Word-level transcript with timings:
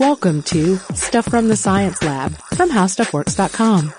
Welcome 0.00 0.42
to 0.44 0.76
Stuff 0.94 1.26
from 1.26 1.48
the 1.48 1.56
Science 1.56 2.02
Lab 2.02 2.32
from 2.54 2.70
HowStuffWorks.com. 2.70 3.92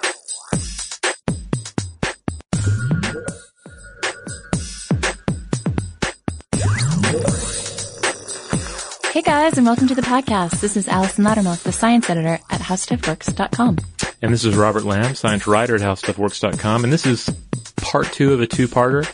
Hey 9.12 9.22
guys, 9.22 9.60
and 9.60 9.68
welcome 9.68 9.88
to 9.90 9.94
the 9.94 10.02
podcast. 10.02 10.60
This 10.60 10.76
is 10.76 10.88
Allison 10.88 11.24
Loudermilk, 11.24 11.62
the 11.62 11.72
science 11.72 12.10
editor 12.10 12.40
at 12.50 12.62
HowStuffWorks.com. 12.62 13.78
And 14.24 14.34
this 14.34 14.44
is 14.44 14.56
Robert 14.56 14.84
Lamb, 14.84 15.14
science 15.14 15.46
writer 15.46 15.76
at 15.76 15.82
HowStuffWorks.com, 15.82 16.84
and 16.84 16.92
this 16.92 17.06
is 17.06 17.30
part 17.78 18.12
two 18.12 18.34
of 18.34 18.42
a 18.42 18.48
two-parter. 18.48 19.06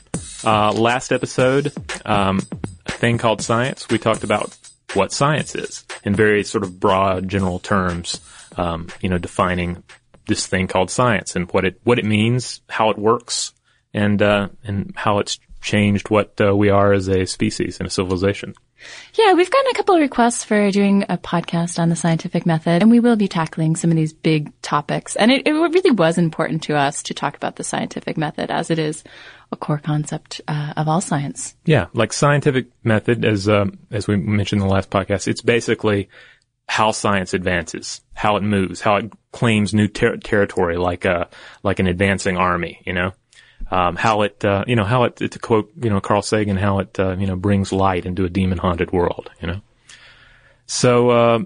Uh, 0.46 0.72
last 0.72 1.12
episode, 1.12 1.74
um, 2.06 2.40
a 2.86 2.94
thing 2.94 3.18
called 3.18 3.42
science. 3.42 3.90
We 3.90 3.98
talked 3.98 4.24
about 4.24 4.58
what 4.94 5.12
science 5.12 5.54
is 5.54 5.84
in 6.08 6.16
very 6.16 6.44
sort 6.44 6.64
of 6.64 6.80
broad, 6.80 7.28
general 7.28 7.60
terms. 7.60 8.22
Um, 8.56 8.88
you 9.02 9.10
know, 9.10 9.20
defining 9.20 9.84
this 10.26 10.48
thing 10.48 10.68
called 10.68 10.90
science 10.90 11.36
and 11.36 11.52
what 11.52 11.66
it 11.66 11.80
what 11.84 12.00
it 12.00 12.06
means, 12.06 12.62
how 12.70 12.90
it 12.90 12.98
works, 12.98 13.54
and 13.94 14.22
uh, 14.22 14.48
and 14.64 14.94
how 14.96 15.20
it's 15.20 15.38
changed 15.62 16.10
what 16.10 16.40
uh, 16.40 16.56
we 16.56 16.70
are 16.70 16.94
as 16.94 17.08
a 17.08 17.26
species 17.26 17.80
and 17.80 17.88
a 17.88 17.92
civilization. 17.92 18.56
Yeah, 19.16 19.34
we've 19.34 19.50
gotten 19.50 19.72
a 19.72 19.76
couple 19.76 19.96
of 19.96 20.02
requests 20.02 20.44
for 20.44 20.72
doing 20.72 21.04
a 21.10 21.18
podcast 21.18 21.80
on 21.80 21.90
the 21.90 21.96
scientific 21.96 22.46
method, 22.46 22.82
and 22.82 22.92
we 22.92 23.00
will 23.00 23.16
be 23.16 23.28
tackling 23.28 23.76
some 23.76 23.90
of 23.90 23.98
these 23.98 24.14
big 24.14 24.52
topics. 24.62 25.16
And 25.16 25.32
it, 25.32 25.48
it 25.48 25.54
really 25.54 25.92
was 25.92 26.18
important 26.18 26.64
to 26.64 26.76
us 26.76 27.04
to 27.04 27.14
talk 27.14 27.36
about 27.36 27.56
the 27.56 27.64
scientific 27.64 28.18
method 28.18 28.52
as 28.52 28.70
it 28.70 28.80
is 28.80 29.04
a 29.52 29.56
core 29.56 29.80
concept 29.80 30.42
uh, 30.48 30.74
of 30.78 30.88
all 30.88 31.02
science. 31.02 31.56
Yeah, 31.66 31.88
like 31.94 32.14
scientific 32.14 32.68
method, 32.84 33.26
as 33.26 33.48
um, 33.48 33.80
as 33.92 34.08
we 34.08 34.18
mentioned 34.18 34.62
in 34.62 34.68
the 34.68 34.74
last 34.74 34.90
podcast, 34.90 35.28
it's 35.28 35.42
basically 35.42 36.10
how 36.68 36.92
science 36.92 37.34
advances, 37.34 38.02
how 38.14 38.36
it 38.36 38.44
moves, 38.44 38.82
how 38.82 38.98
it 38.98 39.12
claims 39.32 39.74
new 39.74 39.88
ter- 39.88 40.18
territory, 40.18 40.78
like 40.78 41.06
a 41.06 41.30
like 41.64 41.80
an 41.80 41.88
advancing 41.88 42.38
army. 42.38 42.82
You 42.86 42.94
know, 42.94 43.14
um, 43.72 43.96
how 43.96 44.22
it 44.22 44.44
uh, 44.46 44.64
you 44.68 44.76
know 44.76 44.84
how 44.84 45.04
it 45.04 45.16
to 45.18 45.40
quote 45.40 45.72
you 45.82 45.90
know 45.90 46.00
Carl 46.00 46.22
Sagan, 46.22 46.58
how 46.58 46.80
it 46.80 47.00
uh, 47.00 47.16
you 47.18 47.28
know 47.28 47.36
brings 47.36 47.72
light 47.72 48.06
into 48.06 48.26
a 48.26 48.30
demon 48.30 48.58
haunted 48.58 48.92
world. 48.92 49.30
You 49.42 49.48
know, 49.48 49.62
so 50.66 51.10
uh, 51.10 51.40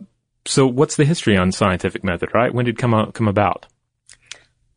so 0.45 0.67
what's 0.67 0.95
the 0.95 1.05
history 1.05 1.37
on 1.37 1.51
scientific 1.51 2.03
method? 2.03 2.29
Right, 2.33 2.53
when 2.53 2.65
did 2.65 2.75
it 2.75 2.77
come 2.77 2.93
out, 2.93 3.13
come 3.13 3.27
about? 3.27 3.67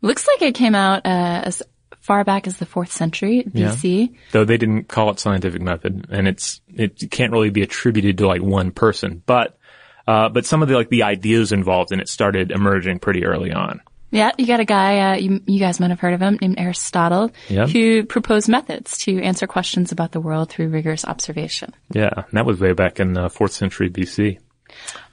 Looks 0.00 0.26
like 0.26 0.42
it 0.42 0.54
came 0.54 0.74
out 0.74 1.06
uh, 1.06 1.42
as 1.44 1.62
far 2.00 2.22
back 2.22 2.46
as 2.46 2.58
the 2.58 2.66
fourth 2.66 2.92
century 2.92 3.44
BC. 3.46 4.10
Yeah. 4.10 4.18
Though 4.32 4.44
they 4.44 4.58
didn't 4.58 4.88
call 4.88 5.10
it 5.10 5.18
scientific 5.18 5.62
method, 5.62 6.06
and 6.10 6.28
it's 6.28 6.60
it 6.68 7.10
can't 7.10 7.32
really 7.32 7.50
be 7.50 7.62
attributed 7.62 8.18
to 8.18 8.26
like 8.26 8.42
one 8.42 8.70
person, 8.70 9.22
but 9.24 9.58
uh, 10.06 10.28
but 10.28 10.44
some 10.46 10.62
of 10.62 10.68
the 10.68 10.74
like 10.74 10.90
the 10.90 11.04
ideas 11.04 11.52
involved 11.52 11.92
in 11.92 12.00
it 12.00 12.08
started 12.08 12.50
emerging 12.50 12.98
pretty 12.98 13.24
early 13.24 13.52
on. 13.52 13.80
Yeah, 14.14 14.30
you 14.38 14.46
got 14.46 14.60
a 14.60 14.64
guy, 14.64 15.12
uh, 15.12 15.16
you, 15.16 15.40
you 15.44 15.58
guys 15.58 15.80
might 15.80 15.90
have 15.90 15.98
heard 15.98 16.14
of 16.14 16.20
him, 16.22 16.38
named 16.40 16.58
Aristotle, 16.58 17.32
Yep. 17.48 17.70
who 17.70 18.04
proposed 18.04 18.48
methods 18.48 18.96
to 18.98 19.20
answer 19.20 19.48
questions 19.48 19.90
about 19.90 20.12
the 20.12 20.20
world 20.20 20.50
through 20.50 20.68
rigorous 20.68 21.04
observation. 21.04 21.74
Yeah, 21.92 22.10
and 22.14 22.32
that 22.32 22.46
was 22.46 22.60
way 22.60 22.74
back 22.74 23.00
in 23.00 23.14
the 23.14 23.28
fourth 23.28 23.50
century 23.50 23.90
BC. 23.90 24.38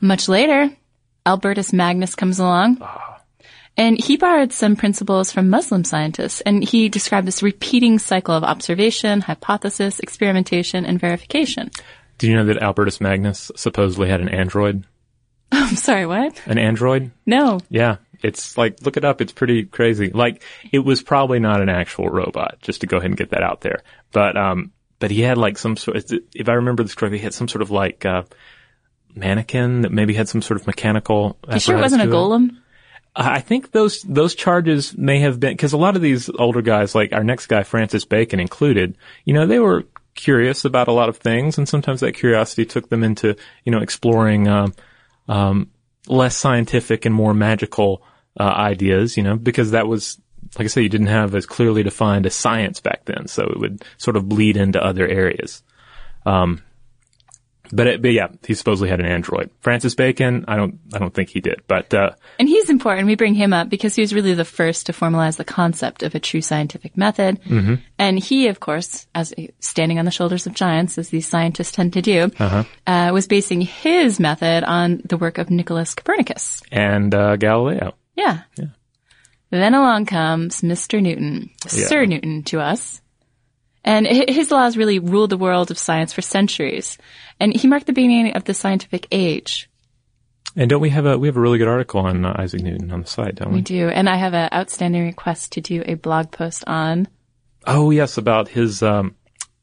Much 0.01 0.29
later, 0.29 0.69
Albertus 1.25 1.73
Magnus 1.73 2.13
comes 2.13 2.39
along. 2.39 2.77
And 3.77 3.97
he 3.99 4.17
borrowed 4.17 4.51
some 4.53 4.75
principles 4.75 5.31
from 5.31 5.49
Muslim 5.49 5.83
scientists, 5.83 6.41
and 6.41 6.63
he 6.63 6.87
described 6.89 7.25
this 7.25 7.41
repeating 7.41 7.97
cycle 7.99 8.35
of 8.35 8.43
observation, 8.43 9.21
hypothesis, 9.21 9.99
experimentation, 9.99 10.85
and 10.85 10.99
verification. 10.99 11.71
Do 12.19 12.27
you 12.29 12.35
know 12.35 12.45
that 12.45 12.61
Albertus 12.61 13.01
Magnus 13.01 13.49
supposedly 13.55 14.09
had 14.09 14.21
an 14.21 14.29
android? 14.29 14.83
I'm 15.51 15.75
sorry, 15.75 16.05
what? 16.05 16.39
An 16.45 16.59
android? 16.59 17.11
No. 17.25 17.59
Yeah, 17.69 17.95
it's 18.23 18.57
like 18.57 18.81
look 18.81 18.97
it 18.97 19.05
up. 19.05 19.21
It's 19.21 19.31
pretty 19.31 19.65
crazy. 19.65 20.09
Like 20.09 20.43
it 20.71 20.79
was 20.79 21.01
probably 21.01 21.39
not 21.39 21.61
an 21.61 21.69
actual 21.69 22.09
robot. 22.09 22.57
Just 22.61 22.81
to 22.81 22.87
go 22.87 22.97
ahead 22.97 23.11
and 23.11 23.17
get 23.17 23.31
that 23.31 23.43
out 23.43 23.61
there. 23.61 23.83
But 24.11 24.37
um, 24.37 24.71
but 24.99 25.11
he 25.11 25.21
had 25.21 25.37
like 25.37 25.57
some 25.57 25.77
sort. 25.77 26.11
If 26.33 26.49
I 26.49 26.53
remember 26.53 26.83
this 26.83 26.95
correctly, 26.95 27.17
he 27.17 27.23
had 27.23 27.33
some 27.33 27.47
sort 27.47 27.61
of 27.61 27.71
like 27.71 28.05
uh, 28.05 28.23
mannequin 29.15 29.81
that 29.81 29.91
maybe 29.91 30.13
had 30.13 30.29
some 30.29 30.41
sort 30.41 30.59
of 30.59 30.67
mechanical. 30.67 31.37
You 31.51 31.59
sure 31.59 31.77
it 31.77 31.81
wasn't 31.81 32.03
a 32.03 32.07
golem? 32.07 32.57
I 33.15 33.41
think 33.41 33.71
those 33.71 34.01
those 34.03 34.35
charges 34.35 34.97
may 34.97 35.19
have 35.19 35.39
been 35.39 35.53
because 35.53 35.73
a 35.73 35.77
lot 35.77 35.95
of 35.95 36.01
these 36.01 36.29
older 36.29 36.61
guys, 36.61 36.95
like 36.95 37.11
our 37.11 37.23
next 37.23 37.47
guy, 37.47 37.63
Francis 37.63 38.05
Bacon 38.05 38.39
included, 38.39 38.97
you 39.25 39.33
know, 39.33 39.45
they 39.45 39.59
were 39.59 39.83
curious 40.15 40.65
about 40.65 40.87
a 40.87 40.93
lot 40.93 41.09
of 41.09 41.17
things, 41.17 41.57
and 41.57 41.67
sometimes 41.67 41.99
that 41.99 42.13
curiosity 42.13 42.65
took 42.65 42.89
them 42.89 43.03
into 43.03 43.35
you 43.65 43.71
know 43.71 43.79
exploring 43.79 44.47
um, 44.47 44.73
um, 45.27 45.69
less 46.07 46.37
scientific 46.37 47.05
and 47.05 47.13
more 47.13 47.33
magical 47.33 48.01
uh, 48.39 48.43
ideas, 48.43 49.17
you 49.17 49.23
know, 49.23 49.35
because 49.35 49.71
that 49.71 49.87
was. 49.87 50.19
Like 50.57 50.65
I 50.65 50.67
say, 50.67 50.81
you 50.81 50.89
didn't 50.89 51.07
have 51.07 51.33
as 51.33 51.45
clearly 51.45 51.81
defined 51.81 52.25
a 52.25 52.29
science 52.29 52.81
back 52.81 53.05
then, 53.05 53.27
so 53.27 53.43
it 53.43 53.57
would 53.57 53.85
sort 53.97 54.17
of 54.17 54.27
bleed 54.27 54.57
into 54.57 54.83
other 54.83 55.07
areas. 55.07 55.63
Um, 56.25 56.61
but, 57.71 57.87
it, 57.87 58.01
but 58.01 58.11
yeah, 58.11 58.27
he 58.45 58.53
supposedly 58.53 58.89
had 58.89 58.99
an 58.99 59.05
android. 59.05 59.49
Francis 59.61 59.95
Bacon, 59.95 60.43
I 60.49 60.57
don't, 60.57 60.79
I 60.93 60.97
don't 60.99 61.13
think 61.13 61.29
he 61.29 61.39
did, 61.39 61.61
but 61.67 61.93
uh, 61.93 62.09
And 62.37 62.49
he's 62.49 62.69
important. 62.69 63.07
We 63.07 63.15
bring 63.15 63.33
him 63.33 63.53
up 63.53 63.69
because 63.69 63.95
he 63.95 64.01
was 64.01 64.13
really 64.13 64.33
the 64.33 64.43
first 64.43 64.87
to 64.87 64.91
formalize 64.91 65.37
the 65.37 65.45
concept 65.45 66.03
of 66.03 66.15
a 66.15 66.19
true 66.19 66.41
scientific 66.41 66.97
method. 66.97 67.39
And 67.97 68.19
he, 68.19 68.47
of 68.47 68.59
course, 68.59 69.07
as 69.15 69.33
standing 69.61 69.99
on 69.99 70.05
the 70.05 70.11
shoulders 70.11 70.47
of 70.47 70.53
giants, 70.53 70.97
as 70.97 71.07
these 71.09 71.29
scientists 71.29 71.71
tend 71.71 71.93
to 71.93 72.01
do, 72.01 72.29
uh 72.39 73.11
was 73.13 73.27
basing 73.27 73.61
his 73.61 74.19
method 74.19 74.65
on 74.65 75.01
the 75.05 75.15
work 75.15 75.37
of 75.37 75.49
Nicholas 75.49 75.95
Copernicus. 75.95 76.61
and 76.73 77.15
uh, 77.15 77.37
Galileo. 77.37 77.93
Yeah. 78.21 78.65
Then 79.49 79.73
along 79.73 80.05
comes 80.05 80.61
Mr. 80.61 81.01
Newton, 81.01 81.49
Yeah. 81.63 81.87
Sir 81.87 82.05
Newton 82.05 82.43
to 82.43 82.59
us. 82.61 83.01
And 83.83 84.05
his 84.07 84.51
laws 84.51 84.77
really 84.77 84.99
ruled 84.99 85.31
the 85.31 85.37
world 85.37 85.71
of 85.71 85.77
science 85.77 86.13
for 86.13 86.21
centuries. 86.21 86.97
And 87.39 87.55
he 87.55 87.67
marked 87.67 87.87
the 87.87 87.93
beginning 87.93 88.33
of 88.33 88.43
the 88.43 88.53
scientific 88.53 89.07
age. 89.11 89.69
And 90.55 90.69
don't 90.69 90.81
we 90.81 90.89
have 90.89 91.05
a 91.05 91.17
we 91.17 91.27
have 91.27 91.37
a 91.37 91.41
really 91.41 91.57
good 91.57 91.67
article 91.67 92.01
on 92.01 92.25
uh, 92.25 92.35
Isaac 92.37 92.61
Newton 92.61 92.91
on 92.91 93.01
the 93.01 93.07
site, 93.07 93.35
don't 93.35 93.49
we? 93.51 93.55
We 93.57 93.61
do. 93.61 93.87
And 93.87 94.09
I 94.09 94.17
have 94.17 94.33
an 94.33 94.49
outstanding 94.53 95.05
request 95.05 95.53
to 95.53 95.61
do 95.61 95.81
a 95.85 95.93
blog 95.95 96.31
post 96.31 96.63
on. 96.67 97.07
Oh 97.65 97.89
yes, 97.89 98.17
about 98.17 98.49
his 98.49 98.83
um 98.83 99.15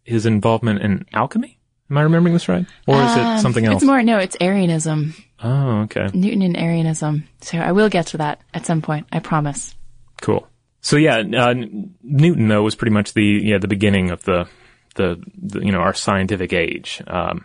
his 0.04 0.24
involvement 0.26 0.80
in 0.80 1.04
alchemy. 1.12 1.57
Am 1.90 1.96
I 1.96 2.02
remembering 2.02 2.34
this 2.34 2.48
right, 2.48 2.66
or 2.86 3.02
is 3.02 3.16
it 3.16 3.40
something 3.40 3.64
else? 3.64 3.72
Um, 3.72 3.76
It's 3.76 3.84
more, 3.84 4.02
no, 4.02 4.18
it's 4.18 4.36
Arianism. 4.40 5.14
oh, 5.42 5.80
okay, 5.82 6.08
Newton 6.12 6.42
and 6.42 6.56
Arianism. 6.56 7.24
So 7.40 7.58
I 7.58 7.72
will 7.72 7.88
get 7.88 8.08
to 8.08 8.18
that 8.18 8.40
at 8.52 8.66
some 8.66 8.82
point. 8.82 9.06
I 9.12 9.20
promise. 9.20 9.74
cool. 10.20 10.46
So 10.80 10.96
yeah, 10.96 11.18
uh, 11.18 11.54
Newton 12.02 12.48
though 12.48 12.62
was 12.62 12.74
pretty 12.76 12.92
much 12.94 13.12
the 13.14 13.24
yeah 13.24 13.58
the 13.58 13.68
beginning 13.68 14.10
of 14.10 14.22
the 14.24 14.48
the, 14.96 15.22
the 15.36 15.60
you 15.60 15.72
know 15.72 15.78
our 15.80 15.94
scientific 15.94 16.52
age, 16.52 17.02
um, 17.06 17.44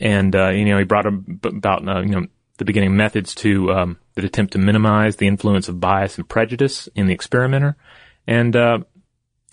and 0.00 0.34
uh, 0.34 0.48
you 0.50 0.64
know 0.64 0.78
he 0.78 0.84
brought 0.84 1.06
about 1.06 1.88
uh, 1.88 2.00
you 2.00 2.10
know 2.10 2.26
the 2.58 2.64
beginning 2.64 2.96
methods 2.96 3.34
to 3.36 3.72
um, 3.72 3.98
that 4.14 4.24
attempt 4.24 4.52
to 4.52 4.58
minimize 4.58 5.16
the 5.16 5.26
influence 5.26 5.68
of 5.68 5.80
bias 5.80 6.18
and 6.18 6.28
prejudice 6.28 6.88
in 6.94 7.06
the 7.06 7.14
experimenter, 7.14 7.76
and 8.26 8.54
uh, 8.56 8.78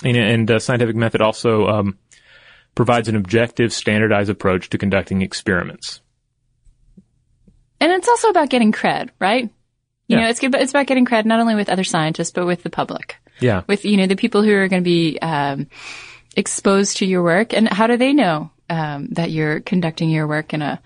and, 0.03 0.17
and 0.17 0.51
uh, 0.51 0.59
scientific 0.59 0.95
method 0.95 1.21
also 1.21 1.67
um, 1.67 1.97
provides 2.77 3.09
an 3.09 3.15
objective, 3.15 3.73
standardized 3.73 4.29
approach 4.29 4.69
to 4.69 4.77
conducting 4.77 5.23
experiments. 5.23 5.99
And 7.81 7.91
it's 7.91 8.07
also 8.07 8.29
about 8.29 8.49
getting 8.49 8.71
cred, 8.71 9.09
right? 9.19 9.43
You 10.07 10.15
Yeah. 10.15 10.21
know, 10.23 10.29
it's 10.29 10.39
good, 10.39 10.51
but 10.51 10.61
it's 10.61 10.71
about 10.71 10.85
getting 10.87 11.05
cred 11.05 11.25
not 11.25 11.39
only 11.39 11.55
with 11.55 11.69
other 11.69 11.83
scientists, 11.83 12.31
but 12.31 12.45
with 12.45 12.63
the 12.63 12.69
public. 12.69 13.17
Yeah, 13.39 13.63
With, 13.67 13.83
you 13.83 13.97
know, 13.97 14.07
the 14.07 14.15
people 14.15 14.41
who 14.43 14.53
are 14.53 14.67
going 14.67 14.83
to 14.83 14.87
be, 14.89 15.17
um, 15.19 15.67
exposed 16.35 16.97
to 16.97 17.05
your 17.05 17.23
work. 17.23 17.53
And 17.53 17.67
how 17.67 17.87
do 17.87 17.97
they 17.97 18.13
know, 18.13 18.51
um, 18.69 19.07
that 19.13 19.31
you're 19.31 19.59
conducting 19.59 20.09
your 20.11 20.27
work 20.27 20.53
in 20.53 20.61
a 20.61 20.79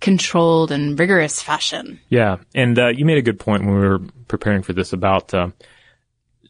controlled 0.00 0.72
and 0.72 0.98
rigorous 0.98 1.40
fashion? 1.42 2.00
yeah, 2.08 2.36
and 2.54 2.76
uh, 2.78 2.88
you 2.88 3.04
made 3.04 3.18
a 3.18 3.22
good 3.22 3.38
point 3.38 3.64
when 3.64 3.74
we 3.74 3.88
were 3.88 4.00
preparing 4.26 4.62
for 4.62 4.72
this 4.72 4.92
about 4.92 5.32
uh, 5.32 5.50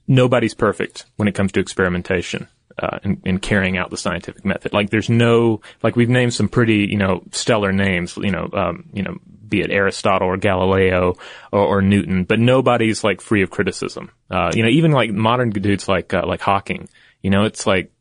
nobody's 0.08 0.54
perfect 0.54 1.04
when 1.16 1.28
it 1.28 1.34
comes 1.34 1.52
to 1.52 1.60
experimentation. 1.60 2.48
Uh, 2.78 2.98
and, 3.04 3.22
and 3.24 3.40
carrying 3.40 3.78
out 3.78 3.88
the 3.88 3.96
scientific 3.96 4.44
method. 4.44 4.74
Like 4.74 4.90
there's 4.90 5.08
no, 5.08 5.62
like 5.82 5.96
we've 5.96 6.10
named 6.10 6.34
some 6.34 6.46
pretty, 6.46 6.86
you 6.90 6.98
know, 6.98 7.22
stellar 7.30 7.72
names, 7.72 8.18
you 8.18 8.30
know, 8.30 8.50
um, 8.52 8.90
you 8.92 9.02
know, 9.02 9.16
be 9.48 9.62
it 9.62 9.70
Aristotle 9.70 10.28
or 10.28 10.36
Galileo 10.36 11.14
or, 11.52 11.60
or 11.60 11.80
Newton, 11.80 12.24
but 12.24 12.38
nobody's 12.38 13.02
like 13.02 13.22
free 13.22 13.42
of 13.42 13.48
criticism. 13.48 14.10
Uh, 14.30 14.50
you 14.54 14.62
know, 14.62 14.68
even 14.68 14.90
like 14.90 15.10
modern 15.10 15.48
dudes 15.48 15.88
like, 15.88 16.12
uh, 16.12 16.26
like 16.26 16.42
Hawking, 16.42 16.86
you 17.22 17.30
know, 17.30 17.44
it's 17.44 17.66
like 17.66 17.92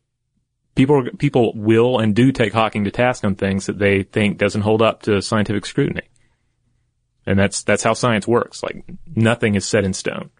people, 0.75 1.07
people 1.19 1.53
will 1.55 1.99
and 1.99 2.13
do 2.13 2.33
take 2.33 2.51
Hawking 2.51 2.83
to 2.83 2.91
task 2.91 3.23
on 3.23 3.35
things 3.35 3.67
that 3.67 3.79
they 3.79 4.03
think 4.03 4.37
doesn't 4.37 4.63
hold 4.63 4.81
up 4.81 5.03
to 5.03 5.21
scientific 5.21 5.65
scrutiny. 5.65 6.09
And 7.25 7.39
that's, 7.39 7.63
that's 7.63 7.83
how 7.83 7.93
science 7.93 8.27
works. 8.27 8.61
Like 8.61 8.83
nothing 9.15 9.55
is 9.55 9.63
set 9.63 9.85
in 9.85 9.93
stone. 9.93 10.31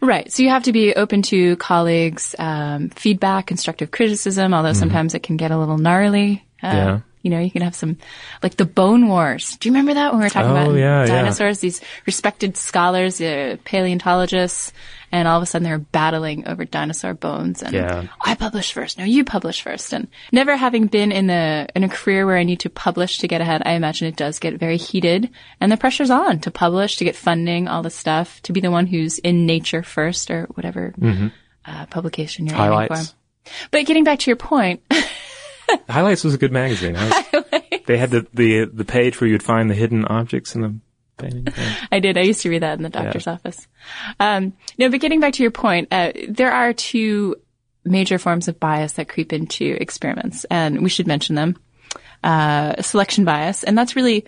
Right. 0.00 0.30
So 0.32 0.42
you 0.42 0.50
have 0.50 0.64
to 0.64 0.72
be 0.72 0.94
open 0.94 1.22
to 1.22 1.56
colleagues' 1.56 2.34
um, 2.38 2.90
feedback, 2.90 3.46
constructive 3.46 3.90
criticism, 3.90 4.54
although 4.54 4.72
sometimes 4.74 5.14
it 5.14 5.22
can 5.22 5.36
get 5.36 5.50
a 5.50 5.58
little 5.58 5.78
gnarly. 5.78 6.44
Uh, 6.62 6.66
Yeah. 6.72 7.00
You 7.26 7.30
know, 7.30 7.40
you 7.40 7.50
can 7.50 7.62
have 7.62 7.74
some, 7.74 7.98
like 8.40 8.54
the 8.56 8.64
Bone 8.64 9.08
Wars. 9.08 9.56
Do 9.58 9.68
you 9.68 9.72
remember 9.74 9.94
that 9.94 10.12
when 10.12 10.20
we 10.20 10.26
were 10.26 10.30
talking 10.30 10.52
Oh, 10.52 10.54
about 10.70 10.74
yeah, 10.78 11.00
yeah. 11.00 11.06
dinosaurs? 11.06 11.58
These 11.58 11.80
respected 12.06 12.56
scholars, 12.56 13.20
uh, 13.20 13.56
paleontologists, 13.64 14.72
and 15.10 15.26
all 15.26 15.36
of 15.36 15.42
a 15.42 15.46
sudden 15.46 15.64
they're 15.64 15.78
battling 15.78 16.46
over 16.46 16.64
dinosaur 16.64 17.14
bones. 17.14 17.62
And 17.64 17.74
Yeah. 17.74 18.04
I 18.20 18.36
publish 18.36 18.72
first. 18.72 18.96
No, 18.98 19.04
you 19.04 19.24
publish 19.24 19.60
first. 19.62 19.92
And 19.92 20.06
never 20.30 20.56
having 20.56 20.86
been 20.86 21.10
in 21.10 21.28
a 21.30 21.66
in 21.74 21.82
a 21.82 21.88
career 21.88 22.26
where 22.26 22.36
I 22.38 22.44
need 22.44 22.60
to 22.60 22.70
publish 22.70 23.18
to 23.18 23.26
get 23.28 23.40
ahead, 23.40 23.62
I 23.66 23.72
imagine 23.72 24.06
it 24.06 24.16
does 24.16 24.38
get 24.38 24.54
very 24.54 24.76
heated, 24.76 25.30
and 25.60 25.72
the 25.72 25.76
pressure's 25.76 26.10
on 26.10 26.38
to 26.40 26.50
publish, 26.52 26.96
to 26.98 27.04
get 27.04 27.16
funding, 27.16 27.66
all 27.66 27.82
this 27.82 27.96
stuff, 27.96 28.40
to 28.42 28.52
be 28.52 28.60
the 28.60 28.70
one 28.70 28.86
who's 28.86 29.18
in 29.18 29.46
Nature 29.46 29.82
first 29.82 30.30
or 30.30 30.44
whatever 30.54 30.94
uh, 31.66 31.86
publication 31.86 32.46
you're 32.46 32.54
aiming 32.54 32.68
Mm-hmm. 32.70 32.94
Highlights. 32.94 33.10
for. 33.10 33.16
But 33.72 33.86
getting 33.86 34.04
back 34.04 34.18
to 34.20 34.30
your 34.30 34.36
point, 34.36 34.82
Highlights 35.88 36.24
was 36.24 36.34
a 36.34 36.38
good 36.38 36.52
magazine. 36.52 36.94
Was- 36.94 37.44
they 37.86 37.96
had 37.96 38.10
the, 38.10 38.26
the 38.34 38.64
the 38.64 38.84
page 38.84 39.20
where 39.20 39.28
you'd 39.28 39.42
find 39.42 39.70
the 39.70 39.74
hidden 39.74 40.04
objects 40.04 40.54
in 40.54 40.60
the 40.60 40.74
painting. 41.16 41.46
Yeah. 41.46 41.74
I 41.92 42.00
did. 42.00 42.18
I 42.18 42.22
used 42.22 42.42
to 42.42 42.50
read 42.50 42.62
that 42.62 42.76
in 42.76 42.82
the 42.82 42.90
doctor's 42.90 43.26
office. 43.26 43.66
Um, 44.20 44.52
no, 44.78 44.90
but 44.90 45.00
getting 45.00 45.20
back 45.20 45.34
to 45.34 45.42
your 45.42 45.50
point, 45.50 45.88
uh, 45.90 46.12
there 46.28 46.52
are 46.52 46.72
two 46.72 47.36
major 47.84 48.18
forms 48.18 48.48
of 48.48 48.58
bias 48.58 48.92
that 48.94 49.08
creep 49.08 49.32
into 49.32 49.76
experiments, 49.80 50.44
and 50.50 50.82
we 50.82 50.88
should 50.88 51.06
mention 51.06 51.36
them. 51.36 51.56
Uh, 52.24 52.80
selection 52.82 53.24
bias, 53.24 53.62
and 53.62 53.78
that's 53.78 53.94
really 53.94 54.24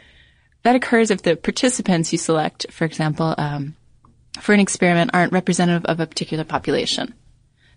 that 0.63 0.77
occurs 0.77 1.11
if 1.11 1.23
the 1.23 1.37
participants 1.37 2.13
you 2.13 2.19
select, 2.19 2.67
for 2.71 2.85
example, 2.85 3.35
um, 3.39 3.75
for 4.41 4.53
an 4.53 4.61
experiment, 4.61 5.11
aren't 5.15 5.33
representative 5.33 5.85
of 5.87 5.99
a 6.01 6.07
particular 6.07 6.45
population. 6.45 7.15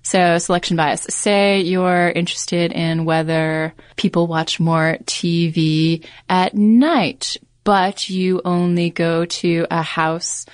So 0.03 0.37
selection 0.37 0.77
bias. 0.77 1.05
Say 1.09 1.61
you're 1.61 2.09
interested 2.09 2.71
in 2.71 3.05
whether 3.05 3.73
people 3.95 4.27
watch 4.27 4.59
more 4.59 4.97
TV 5.05 6.05
at 6.27 6.55
night, 6.55 7.37
but 7.63 8.09
you 8.09 8.41
only 8.43 8.89
go 8.89 9.25
to 9.25 9.67
a 9.69 9.81
house, 9.81 10.45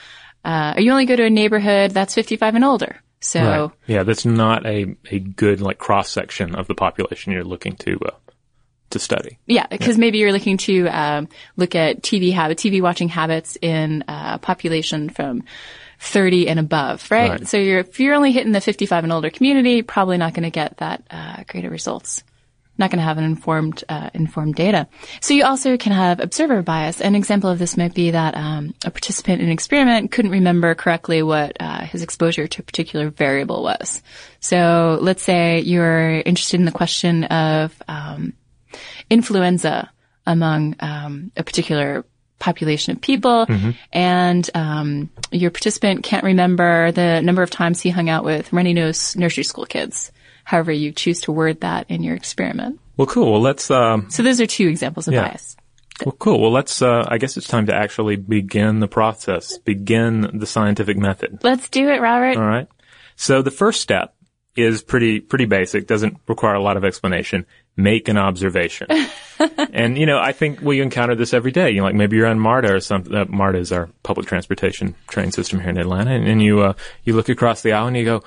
uh, 0.44 0.74
or 0.76 0.82
you 0.82 0.92
only 0.92 1.06
go 1.06 1.16
to 1.16 1.26
a 1.26 1.30
neighborhood 1.30 1.92
that's 1.92 2.14
55 2.14 2.56
and 2.56 2.66
older. 2.66 2.98
So 3.20 3.42
Right. 3.42 3.72
Yeah, 3.88 4.04
that's 4.04 4.26
not 4.26 4.66
a, 4.66 4.96
a 5.12 5.20
good 5.20 5.62
like 5.62 5.78
cross 5.78 6.10
section 6.10 6.56
of 6.56 6.68
the 6.68 6.76
population 6.76 7.34
you're 7.34 7.44
looking 7.44 7.76
to 7.78 7.98
uh, 8.06 8.12
to 8.92 9.00
study. 9.00 9.38
yeah, 9.48 9.68
because 9.68 9.98
maybe 9.98 10.18
you're 10.18 10.32
looking 10.32 10.58
to 10.58 10.88
um, 10.88 11.28
look 11.58 11.76
at 11.76 12.02
TV 12.02 12.32
habits, 12.32 12.64
TV 12.64 12.82
watching 12.82 13.10
habits 13.10 13.58
in 13.62 14.04
a 14.08 14.40
population 14.40 15.10
from 15.10 15.44
30 16.00 16.48
and 16.48 16.60
above, 16.60 17.10
right? 17.10 17.32
Right. 17.32 17.48
So 17.48 17.58
you're 17.58 17.80
if 17.80 18.00
you're 18.00 18.16
only 18.16 18.32
hitting 18.32 18.52
the 18.52 18.62
55 18.62 19.04
and 19.04 19.14
older 19.14 19.30
community, 19.30 19.82
probably 19.82 20.18
not 20.18 20.34
going 20.34 20.44
to 20.44 20.52
get 20.52 20.78
that 20.78 21.04
uh, 21.10 21.44
greater 21.48 21.70
results. 21.70 22.24
Not 22.80 22.92
going 22.92 23.00
to 23.00 23.06
have 23.06 23.18
an 23.18 23.24
informed 23.24 23.84
uh, 23.90 24.12
informed 24.14 24.54
data. 24.54 24.88
So 25.20 25.34
you 25.34 25.46
also 25.46 25.78
can 25.78 25.94
have 25.94 26.20
observer 26.20 26.62
bias. 26.62 27.02
An 27.02 27.16
example 27.16 27.50
of 27.50 27.58
this 27.58 27.76
might 27.76 27.96
be 27.96 28.12
that 28.12 28.38
um, 28.38 28.76
a 28.86 28.92
participant 28.92 29.42
in 29.42 29.48
an 29.48 29.52
experiment 29.52 30.12
couldn't 30.12 30.30
remember 30.30 30.76
correctly 30.76 31.24
what 31.24 31.58
uh, 31.60 31.82
his 31.86 32.04
exposure 32.04 32.48
to 32.48 32.62
a 32.62 32.66
particular 32.66 33.10
variable 33.10 33.64
was. 33.64 34.04
So 34.40 35.00
let's 35.02 35.24
say 35.24 35.62
you're 35.62 36.22
interested 36.22 36.60
in 36.60 36.68
the 36.68 36.72
question 36.72 37.24
of 37.24 37.74
um, 37.88 38.34
influenza 39.10 39.90
among 40.28 40.76
um, 40.80 41.32
a 41.36 41.44
particular 41.44 42.06
population 42.40 42.94
of 42.94 43.02
people, 43.02 43.48
and 43.92 44.50
um, 44.54 45.10
your 45.32 45.52
participant 45.52 46.04
can't 46.04 46.24
remember 46.24 46.92
the 46.92 47.22
number 47.22 47.42
of 47.42 47.50
times 47.50 47.82
he 47.82 47.90
hung 47.90 48.10
out 48.10 48.24
with 48.24 48.54
runny 48.54 48.74
nose 48.74 49.16
nursery 49.16 49.44
school 49.44 49.66
kids. 49.66 50.12
However, 50.44 50.72
you 50.72 50.92
choose 50.92 51.22
to 51.22 51.32
word 51.32 51.62
that 51.62 51.88
in 51.90 52.04
your 52.04 52.16
experiment. 52.16 52.80
Well, 52.96 53.08
cool. 53.08 53.34
Well, 53.34 53.42
let's. 53.42 53.70
Um, 53.70 54.10
So 54.10 54.24
those 54.24 54.40
are 54.40 54.48
two 54.48 54.68
examples 54.68 55.08
of 55.08 55.14
Yeah. 55.14 55.24
bias. 55.30 55.58
well, 56.06 56.16
cool. 56.18 56.40
Well, 56.42 56.52
let's. 56.52 56.82
Uh, 56.82 57.04
I 57.08 57.18
guess 57.18 57.38
it's 57.38 57.48
time 57.48 57.66
to 57.68 57.76
actually 57.76 58.16
begin 58.16 58.80
the 58.80 58.88
process. 58.88 59.58
Begin 59.58 60.30
the 60.40 60.46
scientific 60.48 60.98
method. 60.98 61.40
Let's 61.44 61.70
do 61.70 61.90
it, 61.90 62.00
Robert. 62.02 62.38
All 62.38 62.46
right. 62.48 62.68
So 63.16 63.42
the 63.42 63.52
first 63.52 63.82
step 63.82 64.14
is 64.56 64.82
pretty 64.84 65.20
pretty 65.20 65.46
basic. 65.46 65.86
Doesn't 65.86 66.18
require 66.28 66.56
a 66.56 66.62
lot 66.62 66.78
of 66.78 66.86
explanation. 66.86 67.46
Make 67.80 68.08
an 68.08 68.18
observation. 68.18 68.88
and 69.72 69.98
you 69.98 70.08
know, 70.08 70.18
I 70.18 70.32
think 70.32 70.62
we 70.62 70.82
encounter 70.82 71.14
this 71.16 71.32
every 71.34 71.52
day. 71.52 71.70
You 71.70 71.78
know, 71.78 71.84
like 71.84 71.94
maybe 71.96 72.18
you're 72.18 72.26
on 72.26 72.40
MARTA 72.40 72.74
or 72.74 72.80
something. 72.80 73.14
Uh, 73.14 73.26
MARTA 73.30 73.60
is 73.60 73.72
our 73.72 73.88
public 74.02 74.26
transportation 74.28 74.96
train 75.08 75.32
system 75.32 75.60
here 75.60 75.70
in 75.70 75.78
Atlanta, 75.78 76.10
and, 76.12 76.28
and 76.28 76.42
you 76.42 76.62
uh, 76.62 76.74
you 77.04 77.14
look 77.14 77.30
across 77.30 77.62
the 77.62 77.74
aisle 77.74 77.86
and 77.88 77.96
you 77.96 78.04
go, 78.04 78.24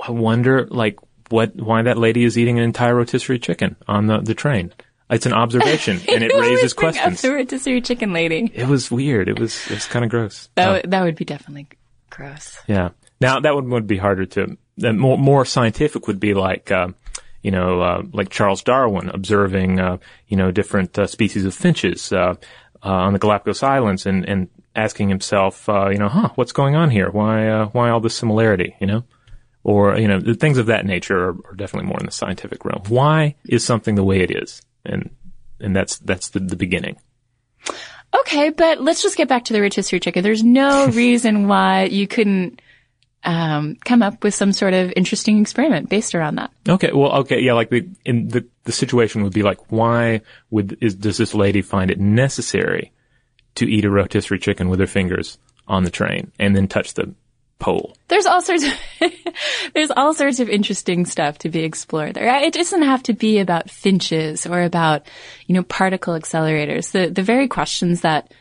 I 0.00 0.10
wonder 0.10 0.66
like 0.70 0.98
what 1.28 1.54
why 1.56 1.82
that 1.82 1.98
lady 1.98 2.24
is 2.24 2.38
eating 2.38 2.56
an 2.58 2.64
entire 2.64 2.94
rotisserie 2.94 3.38
chicken 3.38 3.76
on 3.86 4.06
the 4.06 4.20
the 4.20 4.34
train. 4.34 4.72
It's 5.10 5.26
an 5.26 5.34
observation, 5.34 6.00
and 6.08 6.24
it 6.24 6.32
raises 6.34 6.72
questions. 6.72 7.20
The 7.20 7.34
rotisserie 7.34 7.82
chicken 7.82 8.14
lady. 8.14 8.50
It 8.54 8.66
was 8.68 8.90
weird. 8.90 9.28
It 9.28 9.38
was 9.38 9.66
it 9.66 9.74
was 9.74 9.84
kind 9.86 10.02
of 10.02 10.10
gross. 10.10 10.48
That 10.54 10.68
Uh, 10.68 10.72
would 10.80 10.90
that 10.92 11.02
would 11.04 11.16
be 11.16 11.26
definitely 11.26 11.68
gross. 12.08 12.56
yeah. 12.66 12.88
Now 13.20 13.38
that 13.40 13.54
one 13.54 13.68
would 13.68 13.86
be 13.86 13.98
harder 13.98 14.24
to. 14.24 14.56
Uh, 14.82 14.92
more 14.94 15.18
more 15.18 15.44
scientific 15.44 16.06
would 16.08 16.18
be 16.20 16.32
like, 16.34 16.72
uh, 16.72 16.88
you 17.44 17.50
know, 17.50 17.80
uh, 17.82 18.02
like 18.12 18.30
Charles 18.30 18.62
Darwin 18.62 19.10
observing, 19.10 19.78
uh, 19.78 19.98
you 20.28 20.36
know, 20.36 20.50
different 20.50 20.98
uh, 20.98 21.06
species 21.06 21.44
of 21.44 21.54
finches 21.54 22.10
uh, 22.10 22.34
uh, 22.82 22.88
on 22.88 23.12
the 23.12 23.18
Galapagos 23.18 23.62
Islands 23.62 24.06
and 24.06 24.26
and 24.28 24.48
asking 24.74 25.10
himself, 25.10 25.68
uh, 25.68 25.90
you 25.90 25.98
know, 25.98 26.08
huh, 26.08 26.30
what's 26.34 26.52
going 26.52 26.74
on 26.74 26.90
here? 26.90 27.10
Why 27.10 27.46
uh, 27.48 27.66
why 27.66 27.90
all 27.90 28.00
this 28.00 28.16
similarity? 28.16 28.74
You 28.80 28.88
know. 28.88 29.04
Or, 29.66 29.98
you 29.98 30.06
know, 30.06 30.20
things 30.34 30.58
of 30.58 30.66
that 30.66 30.84
nature 30.84 31.30
are, 31.30 31.36
are 31.50 31.54
definitely 31.56 31.88
more 31.88 31.98
in 31.98 32.04
the 32.04 32.12
scientific 32.12 32.66
realm. 32.66 32.82
Why 32.88 33.34
is 33.46 33.64
something 33.64 33.94
the 33.94 34.04
way 34.04 34.20
it 34.20 34.30
is? 34.30 34.60
And, 34.84 35.08
and 35.58 35.74
that's, 35.74 35.96
that's 36.00 36.28
the, 36.28 36.40
the 36.40 36.54
beginning. 36.54 36.98
Okay, 38.20 38.50
but 38.50 38.82
let's 38.82 39.02
just 39.02 39.16
get 39.16 39.26
back 39.26 39.46
to 39.46 39.54
the 39.54 39.62
rich 39.62 39.78
rotisserie 39.78 40.00
chicken. 40.00 40.22
There's 40.22 40.44
no 40.44 40.86
reason 40.92 41.48
why 41.48 41.84
you 41.84 42.06
couldn't 42.06 42.60
um, 43.24 43.76
come 43.84 44.02
up 44.02 44.22
with 44.22 44.34
some 44.34 44.52
sort 44.52 44.74
of 44.74 44.92
interesting 44.96 45.40
experiment 45.40 45.88
based 45.88 46.14
around 46.14 46.36
that. 46.36 46.50
Okay, 46.68 46.92
well, 46.92 47.12
okay, 47.20 47.40
yeah, 47.40 47.54
like 47.54 47.70
the 47.70 47.88
in 48.04 48.28
the 48.28 48.46
the 48.64 48.72
situation 48.72 49.22
would 49.22 49.32
be 49.32 49.42
like, 49.42 49.72
why 49.72 50.20
would 50.50 50.78
is 50.80 50.94
does 50.94 51.16
this 51.16 51.34
lady 51.34 51.62
find 51.62 51.90
it 51.90 51.98
necessary 51.98 52.92
to 53.56 53.66
eat 53.66 53.84
a 53.84 53.90
rotisserie 53.90 54.38
chicken 54.38 54.68
with 54.68 54.80
her 54.80 54.86
fingers 54.86 55.38
on 55.66 55.84
the 55.84 55.90
train 55.90 56.32
and 56.38 56.54
then 56.54 56.68
touch 56.68 56.94
the 56.94 57.14
pole? 57.58 57.96
There's 58.08 58.26
all 58.26 58.42
sorts 58.42 58.64
of 58.64 58.72
there's 59.74 59.90
all 59.90 60.12
sorts 60.12 60.40
of 60.40 60.48
interesting 60.50 61.06
stuff 61.06 61.38
to 61.38 61.48
be 61.48 61.60
explored 61.60 62.14
there. 62.14 62.42
It 62.42 62.52
doesn't 62.52 62.82
have 62.82 63.02
to 63.04 63.14
be 63.14 63.38
about 63.38 63.70
finches 63.70 64.46
or 64.46 64.62
about 64.62 65.06
you 65.46 65.54
know 65.54 65.62
particle 65.62 66.14
accelerators. 66.14 66.92
The 66.92 67.08
the 67.08 67.22
very 67.22 67.48
questions 67.48 68.02
that 68.02 68.32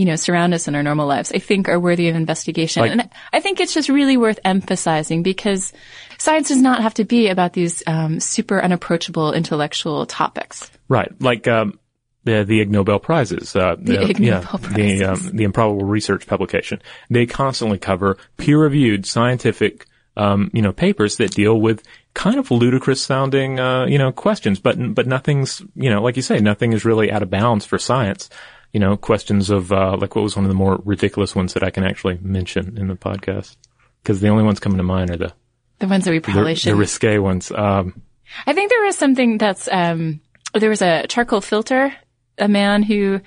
you 0.00 0.06
know 0.06 0.16
surround 0.16 0.54
us 0.54 0.66
in 0.66 0.74
our 0.74 0.82
normal 0.82 1.06
lives, 1.06 1.30
I 1.30 1.40
think, 1.40 1.68
are 1.68 1.78
worthy 1.78 2.08
of 2.08 2.16
investigation. 2.16 2.80
Like- 2.80 2.92
and 2.92 3.10
I 3.34 3.40
think 3.40 3.60
it's 3.60 3.74
just 3.74 3.90
really 3.90 4.16
worth 4.16 4.40
emphasizing 4.46 5.22
because 5.22 5.74
science 6.16 6.48
does 6.48 6.62
not 6.62 6.80
have 6.80 6.94
to 6.94 7.04
be 7.04 7.28
about 7.28 7.52
these 7.52 7.82
um, 7.86 8.18
super 8.18 8.62
unapproachable 8.62 9.34
intellectual 9.34 10.06
topics. 10.06 10.70
Right, 10.88 11.12
like 11.20 11.46
um, 11.46 11.78
the 12.24 12.44
the 12.44 12.62
Ig 12.62 12.70
Nobel 12.70 12.98
prizes, 12.98 13.54
uh, 13.54 13.76
The 13.78 14.08
Ig 14.08 14.20
yeah, 14.20 14.40
Nobel 14.40 14.58
the 14.74 15.04
um, 15.04 15.14
prizes. 15.16 15.32
the 15.32 15.44
improbable 15.44 15.84
research 15.84 16.26
publication. 16.26 16.80
They 17.10 17.26
constantly 17.26 17.76
cover 17.78 18.16
peer 18.38 18.58
reviewed 18.58 19.04
scientific. 19.04 19.86
Um, 20.16 20.50
you 20.52 20.60
know, 20.60 20.72
papers 20.72 21.16
that 21.16 21.30
deal 21.30 21.58
with 21.58 21.84
kind 22.14 22.38
of 22.38 22.50
ludicrous 22.50 23.00
sounding, 23.00 23.60
uh, 23.60 23.86
you 23.86 23.96
know, 23.96 24.10
questions, 24.10 24.58
but, 24.58 24.76
but 24.92 25.06
nothing's, 25.06 25.62
you 25.76 25.88
know, 25.88 26.02
like 26.02 26.16
you 26.16 26.22
say, 26.22 26.40
nothing 26.40 26.72
is 26.72 26.84
really 26.84 27.12
out 27.12 27.22
of 27.22 27.30
bounds 27.30 27.64
for 27.64 27.78
science. 27.78 28.28
You 28.72 28.80
know, 28.80 28.96
questions 28.96 29.50
of, 29.50 29.72
uh, 29.72 29.96
like 29.96 30.14
what 30.14 30.22
was 30.22 30.36
one 30.36 30.44
of 30.44 30.48
the 30.48 30.54
more 30.54 30.80
ridiculous 30.84 31.34
ones 31.34 31.54
that 31.54 31.62
I 31.64 31.70
can 31.70 31.84
actually 31.84 32.18
mention 32.22 32.78
in 32.78 32.88
the 32.88 32.94
podcast? 32.94 33.56
Cause 34.04 34.20
the 34.20 34.28
only 34.28 34.44
ones 34.44 34.60
coming 34.60 34.78
to 34.78 34.84
mind 34.84 35.10
are 35.10 35.16
the, 35.16 35.32
The 35.80 35.88
ones 35.88 36.04
that 36.04 36.10
we 36.12 36.18
the, 36.20 36.30
probably 36.32 36.54
the 36.54 36.60
should. 36.60 36.76
risque 36.76 37.18
ones. 37.18 37.50
Um, 37.50 38.00
I 38.46 38.52
think 38.52 38.70
there 38.70 38.84
was 38.84 38.96
something 38.96 39.38
that's 39.38 39.68
um, 39.70 40.20
there 40.54 40.70
was 40.70 40.82
a 40.82 41.06
charcoal 41.08 41.40
filter. 41.40 41.92
A 42.38 42.48
man 42.48 42.82
who 42.82 43.20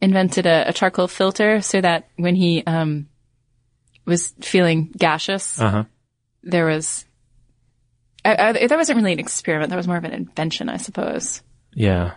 invented 0.00 0.46
a, 0.46 0.68
a 0.68 0.72
charcoal 0.72 1.08
filter 1.08 1.60
so 1.60 1.80
that 1.80 2.08
when 2.16 2.34
he 2.34 2.62
um, 2.66 3.08
was 4.06 4.32
feeling 4.40 4.92
gaseous, 4.96 5.60
uh 5.60 5.70
huh. 5.70 5.84
there 6.42 6.66
was. 6.66 7.04
I, 8.24 8.36
I, 8.36 8.66
that 8.66 8.78
wasn't 8.78 8.96
really 8.96 9.12
an 9.12 9.18
experiment. 9.18 9.68
That 9.70 9.76
was 9.76 9.86
more 9.86 9.98
of 9.98 10.04
an 10.04 10.12
invention, 10.12 10.70
I 10.70 10.78
suppose. 10.78 11.42
Yeah. 11.74 12.14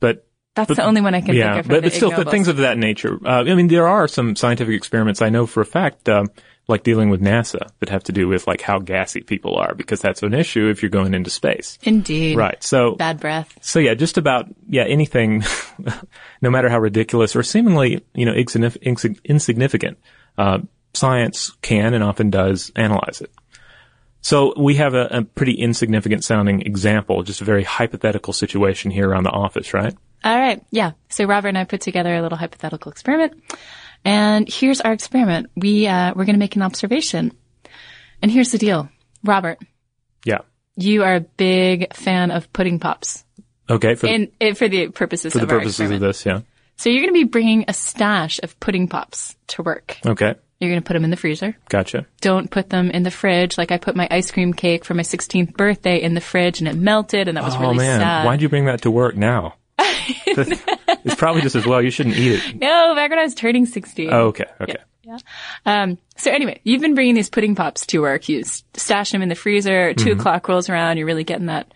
But, 0.00 0.26
That's 0.54 0.68
But- 0.68 0.76
the 0.76 0.84
only 0.84 1.00
one 1.00 1.14
I 1.14 1.20
can 1.22 1.34
yeah, 1.34 1.54
think 1.54 1.64
of. 1.64 1.68
but, 1.70 1.82
but 1.82 1.92
still, 1.92 2.10
th- 2.10 2.28
things 2.28 2.48
of 2.48 2.58
that 2.58 2.76
nature. 2.76 3.18
Uh, 3.24 3.44
I 3.46 3.54
mean, 3.54 3.68
there 3.68 3.88
are 3.88 4.06
some 4.06 4.36
scientific 4.36 4.74
experiments 4.74 5.22
I 5.22 5.30
know 5.30 5.46
for 5.46 5.62
a 5.62 5.64
fact, 5.66 6.08
um, 6.10 6.28
like 6.68 6.82
dealing 6.82 7.08
with 7.10 7.20
NASA 7.22 7.68
that 7.80 7.88
have 7.88 8.04
to 8.04 8.12
do 8.12 8.28
with 8.28 8.46
like 8.46 8.60
how 8.60 8.78
gassy 8.78 9.22
people 9.22 9.56
are 9.56 9.74
because 9.74 10.00
that's 10.00 10.22
an 10.22 10.34
issue 10.34 10.68
if 10.68 10.82
you're 10.82 10.90
going 10.90 11.14
into 11.14 11.30
space. 11.30 11.78
Indeed. 11.82 12.36
Right. 12.36 12.62
So, 12.62 12.94
Bad 12.96 13.18
breath. 13.18 13.56
so 13.62 13.78
yeah, 13.78 13.94
just 13.94 14.18
about, 14.18 14.46
yeah, 14.68 14.84
anything, 14.84 15.42
no 16.42 16.50
matter 16.50 16.68
how 16.68 16.78
ridiculous 16.78 17.34
or 17.34 17.42
seemingly, 17.42 18.04
you 18.14 18.26
know, 18.26 18.32
insignific- 18.32 18.82
insig- 18.82 19.24
insignificant, 19.24 19.98
uh, 20.38 20.58
science 20.94 21.50
can 21.62 21.94
and 21.94 22.04
often 22.04 22.28
does 22.30 22.70
analyze 22.76 23.22
it. 23.22 23.30
So 24.20 24.52
we 24.56 24.76
have 24.76 24.94
a, 24.94 25.06
a 25.06 25.22
pretty 25.22 25.54
insignificant 25.54 26.22
sounding 26.24 26.60
example, 26.62 27.22
just 27.22 27.40
a 27.40 27.44
very 27.44 27.64
hypothetical 27.64 28.32
situation 28.32 28.90
here 28.90 29.08
around 29.08 29.24
the 29.24 29.30
office, 29.30 29.72
right? 29.74 29.94
All 30.24 30.38
right. 30.38 30.62
Yeah. 30.70 30.92
So 31.08 31.24
Robert 31.24 31.48
and 31.48 31.58
I 31.58 31.64
put 31.64 31.80
together 31.80 32.14
a 32.14 32.22
little 32.22 32.38
hypothetical 32.38 32.92
experiment. 32.92 33.42
And 34.04 34.48
here's 34.48 34.80
our 34.80 34.92
experiment. 34.92 35.50
We, 35.56 35.86
uh, 35.86 36.12
we're 36.14 36.24
going 36.24 36.34
to 36.34 36.40
make 36.40 36.56
an 36.56 36.62
observation. 36.62 37.32
And 38.20 38.30
here's 38.30 38.52
the 38.52 38.58
deal. 38.58 38.88
Robert, 39.24 39.58
Yeah. 40.24 40.38
you 40.76 41.04
are 41.04 41.14
a 41.16 41.20
big 41.20 41.94
fan 41.94 42.30
of 42.30 42.52
pudding 42.52 42.78
pops. 42.80 43.24
Okay. 43.70 43.94
For, 43.94 44.06
And 44.08 44.30
for 44.56 44.68
the 44.68 44.88
purposes 44.88 45.32
for 45.32 45.38
the 45.40 45.46
purposes 45.46 45.90
of 45.90 46.00
this, 46.00 46.26
yeah. 46.26 46.40
So 46.76 46.90
you're 46.90 47.00
going 47.00 47.14
to 47.14 47.20
be 47.20 47.24
bringing 47.24 47.64
a 47.68 47.72
stash 47.72 48.40
of 48.42 48.58
pudding 48.58 48.88
pops 48.88 49.36
to 49.48 49.62
work. 49.62 49.98
Okay. 50.04 50.34
You're 50.58 50.70
going 50.70 50.82
to 50.82 50.86
put 50.86 50.94
them 50.94 51.04
in 51.04 51.10
the 51.10 51.16
freezer. 51.16 51.56
Gotcha. 51.68 52.06
Don't 52.20 52.50
put 52.50 52.70
them 52.70 52.90
in 52.90 53.02
the 53.02 53.10
fridge. 53.10 53.58
Like 53.58 53.70
I 53.72 53.78
put 53.78 53.94
my 53.96 54.08
ice 54.10 54.30
cream 54.30 54.52
cake 54.52 54.84
for 54.84 54.94
my 54.94 55.02
16th 55.02 55.56
birthday 55.56 56.00
in 56.00 56.14
the 56.14 56.20
fridge 56.20 56.60
and 56.60 56.68
it 56.68 56.76
melted 56.76 57.28
and 57.28 57.36
that 57.36 57.44
was 57.44 57.54
oh 57.56 57.60
really 57.60 57.78
man, 57.78 58.00
sad. 58.00 58.24
why'd 58.24 58.42
you 58.42 58.48
bring 58.48 58.64
that 58.66 58.82
to 58.82 58.90
work 58.90 59.16
now? 59.16 59.54
it's 59.78 61.14
probably 61.14 61.42
just 61.42 61.56
as 61.56 61.66
well. 61.66 61.82
You 61.82 61.90
shouldn't 61.90 62.16
eat 62.16 62.32
it. 62.32 62.56
No, 62.56 62.94
back 62.94 63.10
when 63.10 63.18
I 63.18 63.24
was 63.24 63.34
turning 63.34 63.66
16. 63.66 64.12
Oh, 64.12 64.26
okay. 64.28 64.46
Okay. 64.60 64.76
Yeah. 65.04 65.18
Um, 65.66 65.98
so 66.16 66.30
anyway, 66.30 66.60
you've 66.64 66.80
been 66.80 66.94
bringing 66.94 67.14
these 67.14 67.30
pudding 67.30 67.54
pops 67.54 67.86
to 67.86 68.00
work. 68.00 68.28
You 68.28 68.44
stash 68.44 69.10
them 69.10 69.22
in 69.22 69.28
the 69.28 69.34
freezer. 69.34 69.94
2 69.94 70.12
o'clock 70.12 70.48
rolls 70.48 70.68
around. 70.68 70.96
You're 70.96 71.06
really 71.06 71.24
getting 71.24 71.46
that, 71.46 71.72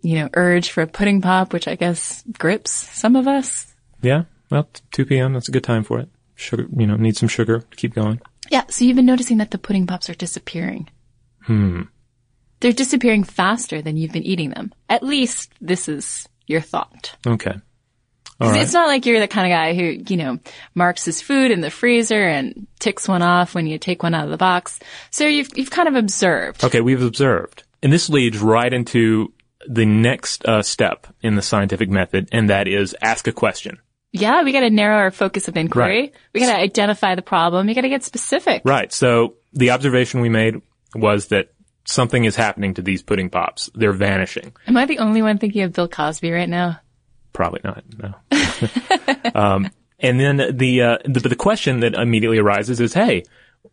you 0.00 0.16
know, 0.16 0.28
urge 0.34 0.70
for 0.70 0.82
a 0.82 0.86
pudding 0.86 1.20
pop, 1.20 1.52
which 1.52 1.68
I 1.68 1.76
guess 1.76 2.24
grips 2.38 2.70
some 2.70 3.16
of 3.16 3.28
us. 3.28 3.72
Yeah. 4.00 4.24
Well, 4.50 4.68
2 4.92 5.06
p.m. 5.06 5.34
That's 5.34 5.48
a 5.48 5.52
good 5.52 5.64
time 5.64 5.84
for 5.84 6.00
it. 6.00 6.08
Sugar, 6.34 6.66
you 6.76 6.86
know, 6.86 6.96
need 6.96 7.16
some 7.16 7.28
sugar 7.28 7.60
to 7.60 7.76
keep 7.76 7.94
going. 7.94 8.20
Yeah. 8.50 8.64
So 8.68 8.84
you've 8.84 8.96
been 8.96 9.06
noticing 9.06 9.38
that 9.38 9.50
the 9.50 9.58
pudding 9.58 9.86
pops 9.86 10.10
are 10.10 10.14
disappearing. 10.14 10.90
Hmm. 11.44 11.82
They're 12.60 12.72
disappearing 12.72 13.24
faster 13.24 13.82
than 13.82 13.96
you've 13.96 14.12
been 14.12 14.22
eating 14.22 14.50
them. 14.50 14.72
At 14.88 15.02
least 15.02 15.52
this 15.60 15.88
is 15.88 16.28
your 16.52 16.60
thought. 16.60 17.16
Okay. 17.26 17.54
Right. 18.40 18.62
It's 18.62 18.72
not 18.72 18.88
like 18.88 19.06
you're 19.06 19.20
the 19.20 19.28
kind 19.28 19.46
of 19.46 19.54
guy 19.54 19.74
who, 19.74 20.02
you 20.08 20.16
know, 20.16 20.38
marks 20.74 21.04
his 21.04 21.22
food 21.22 21.50
in 21.50 21.60
the 21.60 21.70
freezer 21.70 22.26
and 22.26 22.66
ticks 22.80 23.06
one 23.06 23.22
off 23.22 23.54
when 23.54 23.66
you 23.66 23.78
take 23.78 24.02
one 24.02 24.14
out 24.14 24.24
of 24.24 24.30
the 24.30 24.36
box. 24.36 24.80
So 25.10 25.26
you've, 25.26 25.48
you've 25.56 25.70
kind 25.70 25.88
of 25.88 25.94
observed. 25.94 26.64
Okay, 26.64 26.80
we've 26.80 27.02
observed. 27.02 27.62
And 27.82 27.92
this 27.92 28.08
leads 28.08 28.38
right 28.38 28.72
into 28.72 29.32
the 29.68 29.86
next 29.86 30.44
uh, 30.44 30.62
step 30.62 31.06
in 31.22 31.36
the 31.36 31.42
scientific 31.42 31.88
method, 31.88 32.28
and 32.32 32.50
that 32.50 32.66
is 32.66 32.96
ask 33.00 33.28
a 33.28 33.32
question. 33.32 33.78
Yeah, 34.10 34.42
we 34.42 34.52
got 34.52 34.60
to 34.60 34.70
narrow 34.70 34.96
our 34.96 35.10
focus 35.10 35.48
of 35.48 35.56
inquiry. 35.56 36.00
Right. 36.00 36.14
We 36.34 36.40
got 36.40 36.54
to 36.54 36.60
identify 36.60 37.14
the 37.14 37.22
problem. 37.22 37.66
We 37.66 37.74
got 37.74 37.82
to 37.82 37.88
get 37.88 38.02
specific. 38.02 38.62
Right. 38.64 38.92
So 38.92 39.36
the 39.52 39.70
observation 39.70 40.20
we 40.20 40.28
made 40.28 40.60
was 40.94 41.28
that 41.28 41.51
something 41.84 42.24
is 42.24 42.36
happening 42.36 42.74
to 42.74 42.82
these 42.82 43.02
pudding 43.02 43.30
pops. 43.30 43.70
They're 43.74 43.92
vanishing. 43.92 44.52
Am 44.66 44.76
I 44.76 44.86
the 44.86 44.98
only 44.98 45.22
one 45.22 45.38
thinking 45.38 45.62
of 45.62 45.72
Bill 45.72 45.88
Cosby 45.88 46.30
right 46.30 46.48
now? 46.48 46.80
Probably 47.32 47.60
not. 47.64 47.84
No. 47.98 48.14
um, 49.34 49.70
and 49.98 50.20
then 50.20 50.56
the, 50.56 50.82
uh, 50.82 50.98
the 51.04 51.20
the 51.20 51.36
question 51.36 51.80
that 51.80 51.94
immediately 51.94 52.38
arises 52.38 52.80
is, 52.80 52.92
hey, 52.92 53.22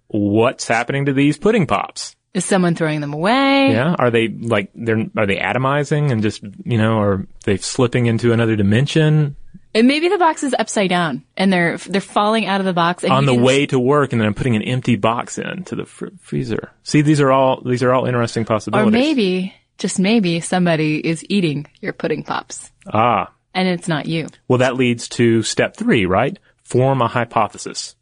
what's 0.08 0.68
happening 0.68 1.06
to 1.06 1.14
these 1.14 1.38
pudding 1.38 1.68
pops? 1.68 2.16
Is 2.34 2.46
someone 2.46 2.76
throwing 2.76 3.02
them 3.02 3.14
away? 3.14 3.72
Yeah, 3.72 3.96
are 3.98 4.12
they 4.12 4.28
like 4.28 4.70
they're 4.76 5.04
are 5.18 5.26
they 5.26 5.38
atomizing 5.38 6.12
and 6.12 6.22
just 6.22 6.44
you 6.64 6.78
know, 6.78 7.00
are 7.00 7.28
they 7.46 7.58
slipping 7.58 8.06
into 8.06 8.32
another 8.32 8.56
dimension 8.56 9.36
And 9.74 9.88
maybe 9.88 10.10
the 10.10 10.18
box 10.18 10.44
is 10.44 10.56
upside 10.58 10.90
down 10.90 11.24
and 11.38 11.54
they're 11.54 11.78
they're 11.78 12.02
falling 12.02 12.48
out 12.48 12.60
of 12.60 12.66
the 12.66 12.74
box. 12.74 13.04
And 13.04 13.14
on 13.14 13.26
the 13.26 13.36
way 13.36 13.66
to 13.68 13.80
work, 13.80 14.12
and 14.12 14.20
then 14.20 14.28
I'm 14.28 14.34
putting 14.34 14.56
an 14.56 14.64
empty 14.64 14.96
box 14.96 15.38
into 15.38 15.76
the 15.76 15.86
fr- 15.86 16.08
freezer? 16.22 16.72
See, 16.84 17.02
these 17.02 17.22
are 17.22 17.32
all 17.32 17.62
these 17.62 17.84
are 17.84 17.94
all 17.94 18.06
interesting 18.06 18.46
possibilities. 18.46 18.88
Or 18.88 18.92
maybe, 18.92 19.54
just 19.78 20.00
maybe, 20.00 20.40
somebody 20.40 20.98
is 20.98 21.24
eating 21.30 21.68
your 21.82 21.94
pudding 21.94 22.24
pops 22.24 22.72
ah, 22.92 23.32
and 23.54 23.68
it's 23.68 23.88
not 23.88 24.08
you. 24.08 24.28
well, 24.48 24.60
that 24.60 24.76
leads 24.76 25.08
to 25.10 25.44
step 25.44 25.76
three, 25.76 26.06
right? 26.06 26.40
Form 26.64 27.02
a 27.02 27.08
hypothesis. 27.08 27.96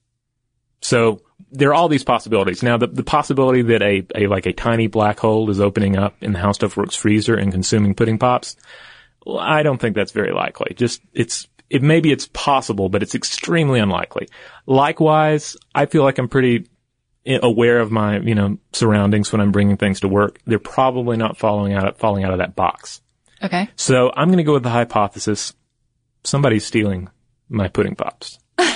So 0.81 1.21
there 1.51 1.69
are 1.69 1.73
all 1.73 1.89
these 1.89 2.03
possibilities. 2.03 2.63
Now, 2.63 2.77
the, 2.77 2.87
the 2.87 3.03
possibility 3.03 3.61
that 3.63 3.81
a, 3.81 4.05
a 4.15 4.27
like 4.27 4.45
a 4.45 4.53
tiny 4.53 4.87
black 4.87 5.19
hole 5.19 5.49
is 5.49 5.59
opening 5.59 5.97
up 5.97 6.15
in 6.21 6.33
the 6.33 6.39
How 6.39 6.53
Stuff 6.53 6.77
Works 6.77 6.95
freezer 6.95 7.35
and 7.35 7.51
consuming 7.51 7.93
pudding 7.93 8.19
pops, 8.19 8.55
well, 9.25 9.39
I 9.39 9.63
don't 9.63 9.79
think 9.79 9.95
that's 9.95 10.11
very 10.11 10.31
likely. 10.31 10.73
Just 10.75 11.01
it's 11.13 11.47
it 11.69 11.81
maybe 11.81 12.11
it's 12.11 12.27
possible, 12.27 12.89
but 12.89 13.03
it's 13.03 13.15
extremely 13.15 13.79
unlikely. 13.79 14.27
Likewise, 14.65 15.57
I 15.73 15.85
feel 15.85 16.03
like 16.03 16.17
I'm 16.17 16.29
pretty 16.29 16.69
aware 17.25 17.79
of 17.79 17.91
my 17.91 18.19
you 18.19 18.35
know 18.35 18.57
surroundings 18.71 19.31
when 19.31 19.41
I'm 19.41 19.51
bringing 19.51 19.77
things 19.77 20.01
to 20.01 20.07
work. 20.07 20.39
They're 20.45 20.59
probably 20.59 21.17
not 21.17 21.37
falling 21.37 21.73
out 21.73 21.97
falling 21.99 22.23
out 22.23 22.31
of 22.31 22.39
that 22.39 22.55
box. 22.55 23.01
Okay. 23.43 23.69
So 23.75 24.11
I'm 24.15 24.29
going 24.29 24.37
to 24.37 24.43
go 24.43 24.53
with 24.53 24.63
the 24.63 24.69
hypothesis: 24.69 25.53
somebody's 26.23 26.65
stealing 26.65 27.09
my 27.49 27.67
pudding 27.67 27.95
pops. 27.95 28.39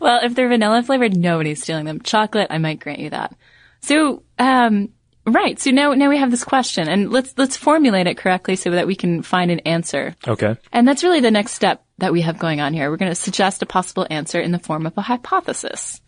Well, 0.00 0.20
if 0.24 0.34
they're 0.34 0.48
vanilla 0.48 0.82
flavored, 0.82 1.16
nobody's 1.16 1.62
stealing 1.62 1.84
them. 1.84 2.00
Chocolate, 2.00 2.48
I 2.50 2.58
might 2.58 2.80
grant 2.80 2.98
you 2.98 3.10
that. 3.10 3.36
So, 3.80 4.22
um, 4.38 4.90
right. 5.26 5.58
So 5.58 5.70
now, 5.70 5.94
now 5.94 6.08
we 6.08 6.18
have 6.18 6.30
this 6.30 6.44
question 6.44 6.88
and 6.88 7.10
let's, 7.10 7.34
let's 7.36 7.56
formulate 7.56 8.06
it 8.06 8.16
correctly 8.16 8.56
so 8.56 8.70
that 8.70 8.86
we 8.86 8.94
can 8.94 9.22
find 9.22 9.50
an 9.50 9.60
answer. 9.60 10.14
Okay. 10.26 10.56
And 10.72 10.86
that's 10.86 11.04
really 11.04 11.20
the 11.20 11.30
next 11.30 11.52
step 11.52 11.84
that 11.98 12.12
we 12.12 12.22
have 12.22 12.38
going 12.38 12.60
on 12.60 12.72
here. 12.72 12.90
We're 12.90 12.96
going 12.96 13.10
to 13.10 13.16
suggest 13.16 13.62
a 13.62 13.66
possible 13.66 14.06
answer 14.10 14.40
in 14.40 14.52
the 14.52 14.58
form 14.58 14.86
of 14.86 14.96
a 14.98 15.02
hypothesis. 15.02 16.00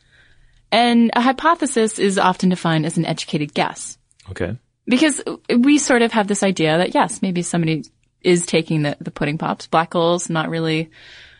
And 0.73 1.11
a 1.15 1.21
hypothesis 1.21 1.99
is 1.99 2.19
often 2.19 2.49
defined 2.49 2.87
as 2.87 2.97
an 2.97 3.07
educated 3.07 3.55
guess. 3.55 3.97
Okay. 4.31 4.59
Because 4.87 5.23
we 5.57 5.79
sort 5.79 6.03
of 6.03 6.13
have 6.13 6.27
this 6.27 6.43
idea 6.43 6.79
that 6.79 6.95
yes, 6.95 7.23
maybe 7.23 7.43
somebody 7.43 7.85
is 8.23 8.47
taking 8.47 8.83
the, 8.83 8.97
the 9.01 9.11
pudding 9.11 9.39
pops. 9.39 9.67
Black 9.67 9.93
holes, 9.93 10.29
not 10.29 10.49
really, 10.49 10.91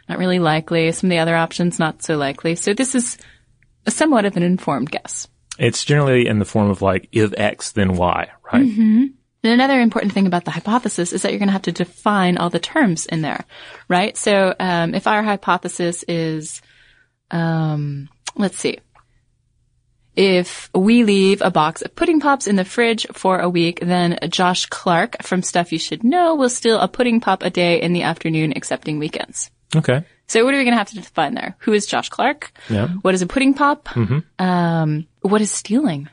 not 0.09 0.19
really 0.19 0.39
likely. 0.39 0.93
Some 0.93 1.09
of 1.09 1.11
the 1.11 1.19
other 1.19 1.35
options, 1.35 1.79
not 1.79 2.03
so 2.03 2.17
likely. 2.17 2.55
So 2.55 2.75
this 2.75 2.95
is 2.95 3.19
somewhat 3.89 4.25
of 4.25 4.37
an 4.37 4.43
informed 4.43 4.91
guess. 4.91 5.29
It's 5.59 5.85
generally 5.85 6.27
in 6.27 6.39
the 6.39 6.45
form 6.45 6.71
of 6.71 6.83
like 6.83 7.09
if 7.13 7.33
X 7.37 7.73
then 7.73 7.97
Y, 7.97 8.29
right? 8.53 8.63
And 9.45 9.53
another 9.53 9.79
important 9.79 10.13
thing 10.13 10.27
about 10.27 10.47
the 10.47 10.51
hypothesis 10.51 11.13
is 11.13 11.23
that 11.23 11.31
you're 11.31 11.39
going 11.39 11.49
to 11.49 11.53
have 11.53 11.63
to 11.63 11.73
define 11.73 12.39
all 12.39 12.49
the 12.49 12.59
terms 12.59 13.05
in 13.05 13.21
there, 13.21 13.45
right? 13.89 14.17
So 14.17 14.55
um, 14.59 14.95
if 14.95 15.07
our 15.07 15.23
hypothesis 15.23 16.03
is, 16.09 16.63
um, 17.31 18.09
let's 18.37 18.57
see, 18.57 18.79
if 20.17 20.71
we 20.75 21.05
leave 21.05 21.43
a 21.43 21.51
box 21.51 21.83
of 21.83 21.95
pudding 21.95 22.21
pops 22.21 22.47
in 22.47 22.57
the 22.57 22.65
fridge 22.65 23.07
for 23.13 23.39
a 23.39 23.51
week, 23.51 23.81
then 23.81 24.19
Josh 24.31 24.65
Clark 24.67 25.23
from 25.23 25.43
Stuff 25.43 25.73
You 25.73 25.79
Should 25.79 26.05
Know 26.05 26.37
will 26.37 26.49
steal 26.49 26.79
a 26.79 26.89
pudding 26.89 27.21
pop 27.21 27.43
a 27.43 27.51
day 27.51 27.83
in 27.83 27.93
the 27.93 28.05
afternoon, 28.05 28.53
excepting 28.53 28.99
weekends. 28.99 29.51
Okay. 29.77 30.05
So 30.27 30.45
what 30.45 30.55
are 30.55 30.59
we 30.59 30.65
going 30.65 30.73
to 30.73 30.79
have 30.79 30.89
to 30.91 30.97
define 30.97 31.35
there? 31.35 31.57
Who 31.61 31.73
is 31.73 31.87
Josh 31.87 32.09
Clark? 32.09 32.53
Yeah. 32.71 32.89
What 32.89 33.15
is 33.15 33.23
a 33.23 33.27
pudding 33.27 33.55
pop? 33.55 33.89
Mm-hmm. 33.89 34.43
Um, 34.45 35.07
what 35.21 35.41
is 35.41 35.51
stealing? 35.51 36.09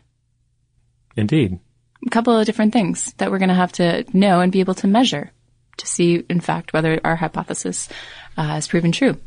Indeed. 1.16 1.60
a 2.06 2.10
couple 2.10 2.38
of 2.38 2.46
different 2.46 2.74
things 2.74 3.14
that 3.18 3.32
we're 3.32 3.40
going 3.40 3.50
to 3.50 3.56
have 3.56 3.72
to 3.74 4.06
know 4.14 4.40
and 4.42 4.52
be 4.52 4.60
able 4.60 4.76
to 4.76 4.88
measure 4.88 5.32
to 5.78 5.88
see, 5.88 6.24
in 6.30 6.40
fact, 6.42 6.74
whether 6.74 7.00
our 7.04 7.16
hypothesis 7.16 7.90
uh, 8.38 8.44
has 8.44 8.68
proven 8.68 8.92
true. 8.92 9.18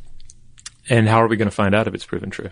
And 0.88 1.08
how 1.08 1.22
are 1.22 1.28
we 1.28 1.36
going 1.36 1.48
to 1.48 1.54
find 1.54 1.74
out 1.74 1.88
if 1.88 1.94
it's 1.94 2.04
proven 2.04 2.30
true? 2.30 2.50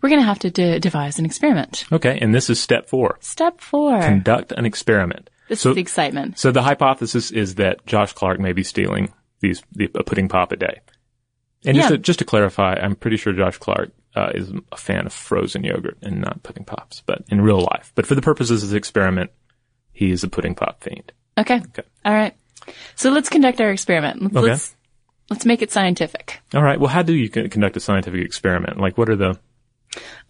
We're 0.00 0.08
going 0.10 0.20
to 0.20 0.26
have 0.26 0.38
to 0.40 0.50
de- 0.50 0.78
devise 0.78 1.18
an 1.18 1.24
experiment. 1.24 1.84
Okay. 1.90 2.18
And 2.20 2.34
this 2.34 2.50
is 2.50 2.60
step 2.60 2.88
four. 2.88 3.18
Step 3.20 3.60
four. 3.60 4.00
Conduct 4.00 4.52
an 4.52 4.66
experiment. 4.66 5.30
This 5.48 5.60
so, 5.60 5.70
is 5.70 5.74
the 5.74 5.80
excitement. 5.80 6.38
so 6.38 6.52
the 6.52 6.62
hypothesis 6.62 7.30
is 7.30 7.56
that 7.56 7.84
Josh 7.86 8.12
Clark 8.12 8.40
may 8.40 8.52
be 8.52 8.62
stealing 8.62 9.12
these 9.40 9.62
the, 9.72 9.90
a 9.94 10.02
pudding 10.02 10.28
pop 10.28 10.52
a 10.52 10.56
day. 10.56 10.80
And 11.64 11.76
just 11.76 11.88
to, 11.88 11.98
just 11.98 12.18
to 12.20 12.24
clarify, 12.24 12.74
I'm 12.74 12.94
pretty 12.96 13.16
sure 13.16 13.32
Josh 13.32 13.58
Clark 13.58 13.90
uh, 14.14 14.30
is 14.34 14.52
a 14.70 14.76
fan 14.76 15.06
of 15.06 15.12
frozen 15.12 15.64
yogurt 15.64 15.98
and 16.02 16.20
not 16.20 16.42
pudding 16.42 16.64
pops, 16.64 17.02
but 17.06 17.22
in 17.28 17.40
real 17.40 17.60
life. 17.60 17.92
But 17.94 18.06
for 18.06 18.14
the 18.14 18.22
purposes 18.22 18.62
of 18.62 18.70
the 18.70 18.76
experiment, 18.76 19.30
he 19.92 20.10
is 20.10 20.22
a 20.24 20.28
pudding 20.28 20.54
pop 20.54 20.82
fiend. 20.82 21.12
Okay. 21.38 21.56
Okay. 21.56 21.82
All 22.04 22.12
right. 22.12 22.34
So 22.94 23.10
let's 23.10 23.28
conduct 23.28 23.60
our 23.60 23.70
experiment. 23.70 24.22
Let's, 24.22 24.36
Okay. 24.36 24.46
let's, 24.46 24.76
let's 25.30 25.46
make 25.46 25.62
it 25.62 25.72
scientific. 25.72 26.40
All 26.54 26.62
right. 26.62 26.78
Well, 26.78 26.90
how 26.90 27.02
do 27.02 27.12
you 27.14 27.28
conduct 27.28 27.76
a 27.76 27.80
scientific 27.80 28.24
experiment? 28.24 28.78
Like, 28.78 28.96
what 28.96 29.08
are 29.08 29.16
the 29.16 29.38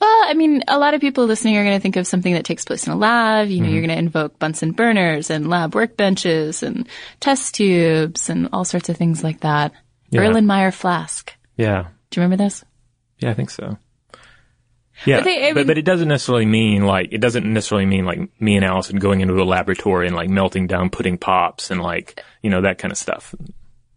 Well, 0.01 0.25
I 0.27 0.35
mean, 0.35 0.63
a 0.69 0.79
lot 0.79 0.95
of 0.95 1.01
people 1.01 1.27
listening 1.27 1.57
are 1.57 1.65
going 1.65 1.77
to 1.77 1.83
think 1.83 1.97
of 1.97 2.07
something 2.07 2.35
that 2.35 2.45
takes 2.45 2.65
place 2.65 2.87
in 2.87 2.93
a 2.93 2.97
lab. 2.97 3.49
You 3.49 3.61
know, 3.61 3.69
you're 3.69 3.83
going 3.83 3.89
to 3.97 3.99
invoke 3.99 4.39
Bunsen 4.39 4.73
burners 4.73 5.31
and 5.31 5.49
lab 5.49 5.73
workbenches 5.73 6.63
and 6.63 6.89
test 7.21 7.55
tubes 7.55 8.29
and 8.31 8.49
all 8.53 8.65
sorts 8.65 8.89
of 8.89 8.97
things 8.97 9.23
like 9.23 9.41
that. 9.41 9.73
Yeah. 10.15 10.23
Erlenmeyer 10.23 10.73
flask. 10.73 11.33
yeah 11.57 11.89
Do 12.11 12.21
you 12.21 12.23
remember 12.25 12.43
this? 12.43 12.65
Yeah, 13.19 13.31
I 13.31 13.35
think 13.35 13.51
so. 13.51 13.77
Yeah, 15.07 15.19
But 15.19 15.25
they- 15.25 15.49
I 15.49 15.51
but, 15.53 15.57
mean- 15.61 15.67
but 15.67 15.79
it 15.79 15.85
doesn't 15.85 16.09
necessarily 16.09 16.47
mean 16.47 16.85
like 16.85 17.09
it 17.13 17.19
doesn't 17.21 17.45
necessarily 17.53 17.87
mean 17.87 18.05
like 18.05 18.21
me 18.41 18.55
and 18.57 18.65
Allison 18.65 18.99
going 18.99 19.21
into 19.21 19.35
a 19.35 19.45
laboratory 19.45 20.07
and 20.07 20.15
like 20.15 20.29
melting 20.31 20.67
down 20.69 20.89
pudding 20.91 21.19
pops 21.19 21.71
and 21.71 21.81
like 21.83 22.23
you 22.43 22.51
know 22.51 22.63
that 22.63 22.79
kind 22.79 22.93
of 22.93 22.99
stuff. 22.99 23.35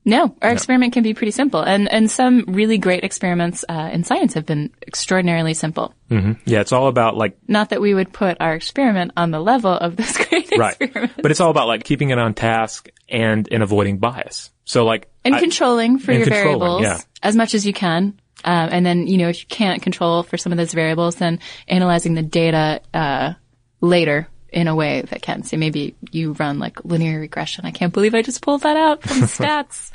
No, 0.07 0.33
our 0.41 0.51
experiment 0.51 0.93
can 0.93 1.03
be 1.03 1.13
pretty 1.13 1.31
simple, 1.31 1.61
and 1.61 1.91
and 1.91 2.09
some 2.09 2.45
really 2.47 2.77
great 2.77 3.03
experiments 3.03 3.65
uh, 3.67 3.89
in 3.91 4.05
science 4.05 4.33
have 4.35 4.45
been 4.45 4.71
extraordinarily 4.87 5.53
simple. 5.53 5.93
Yeah, 6.09 6.61
it's 6.61 6.71
all 6.71 6.87
about 6.87 7.17
like 7.17 7.37
Not 7.47 7.69
that 7.71 7.81
we 7.81 7.93
would 7.93 8.13
put 8.13 8.37
our 8.39 8.53
experiment 8.55 9.11
on 9.17 9.31
the 9.31 9.39
level 9.41 9.71
of 9.73 9.97
this 9.97 10.15
great 10.29 10.49
right, 10.57 10.77
experiment. 10.79 11.13
but 11.21 11.29
it's 11.31 11.41
all 11.41 11.51
about 11.51 11.67
like 11.67 11.83
keeping 11.83 12.09
it 12.11 12.17
on 12.17 12.33
task 12.33 12.87
and 13.09 13.47
in 13.49 13.61
avoiding 13.61 13.97
bias. 13.97 14.49
So 14.63 14.85
like 14.85 15.09
And 15.25 15.35
I- 15.35 15.39
controlling 15.41 15.99
for 15.99 16.11
and 16.11 16.19
your 16.21 16.27
controlling, 16.27 16.59
variables 16.59 16.81
yeah. 16.83 16.99
as 17.21 17.35
much 17.35 17.53
as 17.53 17.65
you 17.65 17.73
can. 17.73 18.17
Um, 18.45 18.69
and 18.71 18.85
then, 18.85 19.07
you 19.07 19.17
know, 19.17 19.27
if 19.27 19.41
you 19.41 19.47
can't 19.49 19.81
control 19.81 20.23
for 20.23 20.37
some 20.37 20.53
of 20.53 20.57
those 20.57 20.71
variables, 20.73 21.15
then 21.15 21.39
analyzing 21.67 22.13
the 22.13 22.21
data 22.21 22.79
uh, 22.93 23.33
later 23.81 24.29
in 24.49 24.67
a 24.67 24.75
way 24.75 25.01
that 25.01 25.21
can. 25.21 25.43
So 25.43 25.57
maybe 25.57 25.95
you 26.11 26.33
run 26.33 26.59
like 26.59 26.83
linear 26.85 27.19
regression. 27.19 27.65
I 27.65 27.71
can't 27.71 27.93
believe 27.93 28.15
I 28.15 28.21
just 28.21 28.41
pulled 28.41 28.61
that 28.61 28.77
out 28.77 29.03
from 29.03 29.17
stats. 29.21 29.91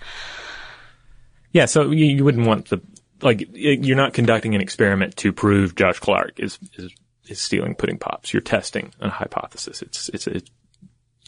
Yeah, 1.52 1.66
so 1.66 1.90
you, 1.90 2.06
you 2.06 2.24
wouldn't 2.24 2.46
want 2.46 2.68
the 2.68 2.80
like 3.22 3.48
you're 3.52 3.96
not 3.96 4.14
conducting 4.14 4.54
an 4.54 4.60
experiment 4.60 5.16
to 5.18 5.32
prove 5.32 5.74
Josh 5.74 6.00
Clark 6.00 6.38
is 6.38 6.58
is, 6.74 6.92
is 7.28 7.40
stealing 7.40 7.74
pudding 7.74 7.98
pops. 7.98 8.32
You're 8.32 8.42
testing 8.42 8.92
a 9.00 9.08
hypothesis. 9.08 9.82
It's 9.82 10.08
it's 10.10 10.26
it 10.26 10.50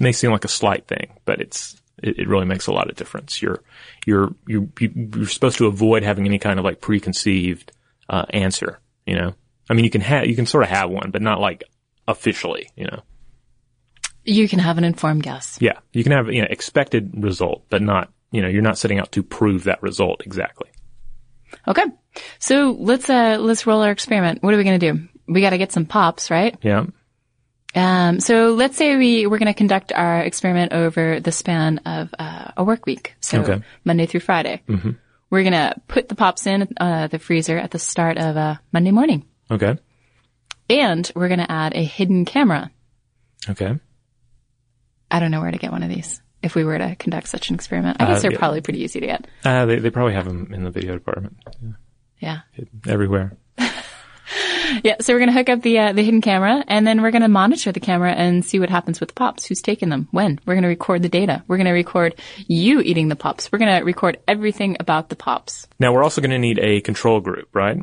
may 0.01 0.13
seem 0.13 0.33
like 0.33 0.45
a 0.45 0.49
slight 0.49 0.87
thing, 0.87 1.19
but 1.25 1.41
it's 1.41 1.81
it, 2.03 2.19
it 2.19 2.29
really 2.29 2.47
makes 2.47 2.67
a 2.67 2.73
lot 2.73 2.91
of 2.91 2.97
difference. 2.97 3.41
You're 3.41 3.63
you're 4.07 4.35
you're 4.47 4.69
you're 4.79 5.27
supposed 5.27 5.59
to 5.59 5.67
avoid 5.67 6.03
having 6.03 6.27
any 6.27 6.39
kind 6.39 6.59
of 6.59 6.65
like 6.65 6.81
preconceived 6.81 7.73
uh, 8.09 8.27
answer. 8.31 8.81
You 9.07 9.17
know, 9.17 9.35
I 9.69 9.75
mean, 9.75 9.85
you 9.85 9.91
can 9.91 10.01
have 10.01 10.27
you 10.27 10.37
can 10.37 10.47
sort 10.47 10.65
of 10.65 10.71
have 10.71 10.91
one, 10.91 11.11
but 11.11 11.23
not 11.23 11.41
like 11.41 11.65
officially. 12.09 12.71
You 12.77 12.87
know, 12.87 13.03
You 14.25 14.49
can 14.49 14.59
have 14.59 14.79
an 14.79 14.85
informed 14.85 15.23
guess. 15.23 15.59
yeah, 15.61 15.79
you 15.93 16.03
can 16.03 16.13
have 16.13 16.29
you 16.33 16.41
know 16.43 16.49
expected 16.51 17.13
result, 17.23 17.65
but 17.69 17.83
not 17.83 18.11
you 18.31 18.43
know 18.43 18.49
you're 18.49 18.63
not 18.63 18.79
setting 18.79 18.99
out 18.99 19.13
to 19.13 19.23
prove 19.23 19.65
that 19.65 19.83
result 19.83 20.23
exactly. 20.25 20.69
Okay. 21.69 21.85
So 22.39 22.77
let's, 22.79 23.09
uh, 23.09 23.39
let's 23.41 23.67
roll 23.67 23.83
our 23.83 23.91
experiment. 23.91 24.43
What 24.43 24.55
are 24.55 24.57
we 24.57 24.65
going 24.65 24.79
to 24.79 24.93
do? 24.93 25.09
We 25.27 25.41
got 25.41 25.51
to 25.51 25.59
get 25.59 25.73
some 25.73 25.85
pops, 25.87 26.31
right? 26.31 26.57
Yeah. 26.63 26.87
Um, 27.77 28.21
so 28.21 28.55
let's 28.55 28.77
say 28.77 28.97
we, 28.97 29.27
we're 29.27 29.39
going 29.39 29.53
to 29.53 29.55
conduct 29.55 29.93
our 29.93 30.21
experiment 30.21 30.73
over 30.73 31.21
the 31.21 31.33
span 31.33 31.79
of 31.79 32.15
uh, 32.19 32.53
a 32.57 32.65
work 32.65 32.87
week. 32.87 33.15
So 33.21 33.41
Okay. 33.41 33.63
Monday 33.85 34.07
through 34.07 34.21
Friday. 34.21 34.63
Mm-hmm. 34.69 34.91
We're 35.31 35.43
going 35.43 35.53
to 35.55 35.75
put 35.89 36.09
the 36.09 36.15
pops 36.15 36.47
in 36.47 36.69
uh, 36.79 37.09
the 37.09 37.19
freezer 37.19 37.59
at 37.59 37.71
the 37.73 37.79
start 37.81 38.19
of 38.19 38.37
uh, 38.37 38.57
Monday 38.73 38.91
morning. 38.93 39.25
Okay. 39.51 39.77
And 40.71 41.11
we're 41.15 41.29
going 41.29 41.41
to 41.41 41.51
add 41.51 41.75
a 41.75 41.83
hidden 41.83 42.25
camera. 42.25 42.71
Okay. 43.49 43.79
I 45.15 45.21
don't 45.21 45.31
know 45.31 45.41
where 45.41 45.51
to 45.53 45.59
get 45.59 45.71
one 45.73 45.83
of 45.83 45.89
these 45.89 46.21
if 46.43 46.55
we 46.55 46.65
were 46.65 46.77
to 46.77 46.97
conduct 46.97 47.29
such 47.29 47.49
an 47.49 47.55
experiment. 47.55 47.99
I 48.01 48.07
guess 48.07 48.19
Uh, 48.19 48.23
they're 48.23 48.33
yeah. 48.33 48.39
probably 48.39 48.61
pretty 48.61 48.81
easy 48.83 49.01
to 49.01 49.07
get. 49.07 49.27
Uh, 49.45 49.65
they, 49.67 49.79
they 49.79 49.91
probably 49.91 50.15
have 50.15 50.25
them 50.27 50.53
in 50.53 50.65
the 50.65 50.71
video 50.71 50.93
department. 50.95 51.37
Yeah. 52.19 52.41
Everywhere. 52.87 53.37
Yeah. 54.83 54.97
So 55.03 55.13
we're 55.13 55.19
going 55.19 55.29
to 55.29 55.35
hook 55.35 55.51
up 55.51 55.61
the, 55.63 55.79
uh, 55.79 55.93
the 55.93 56.03
hidden 56.03 56.23
camera 56.23 56.65
and 56.67 56.87
then 56.87 57.03
we're 57.03 57.11
going 57.11 57.23
to 57.23 57.29
monitor 57.29 57.71
the 57.71 57.81
camera 57.81 58.13
and 58.13 58.43
see 58.45 58.59
what 58.59 58.71
happens 58.71 58.99
with 58.99 59.11
the 59.11 59.15
pops. 59.15 59.45
Who's 59.47 59.61
taking 59.61 59.91
them? 59.91 60.09
When? 60.11 60.41
We're 60.47 60.55
going 60.55 60.63
to 60.63 60.69
record 60.69 61.03
the 61.03 61.09
data. 61.11 61.45
We're 61.47 61.59
going 61.59 61.67
to 61.67 61.73
record 61.73 62.15
you 62.49 62.81
eating 62.81 63.09
the 63.09 63.15
pops. 63.15 63.53
We're 63.53 63.59
going 63.59 63.79
to 63.79 63.85
record 63.85 64.19
everything 64.27 64.79
about 64.81 65.11
the 65.11 65.17
pops. 65.17 65.69
Now 65.79 65.93
we're 65.93 66.03
also 66.03 66.23
going 66.23 66.31
to 66.31 66.39
need 66.39 66.59
a 66.59 66.81
control 66.81 67.21
group, 67.21 67.49
right? 67.55 67.77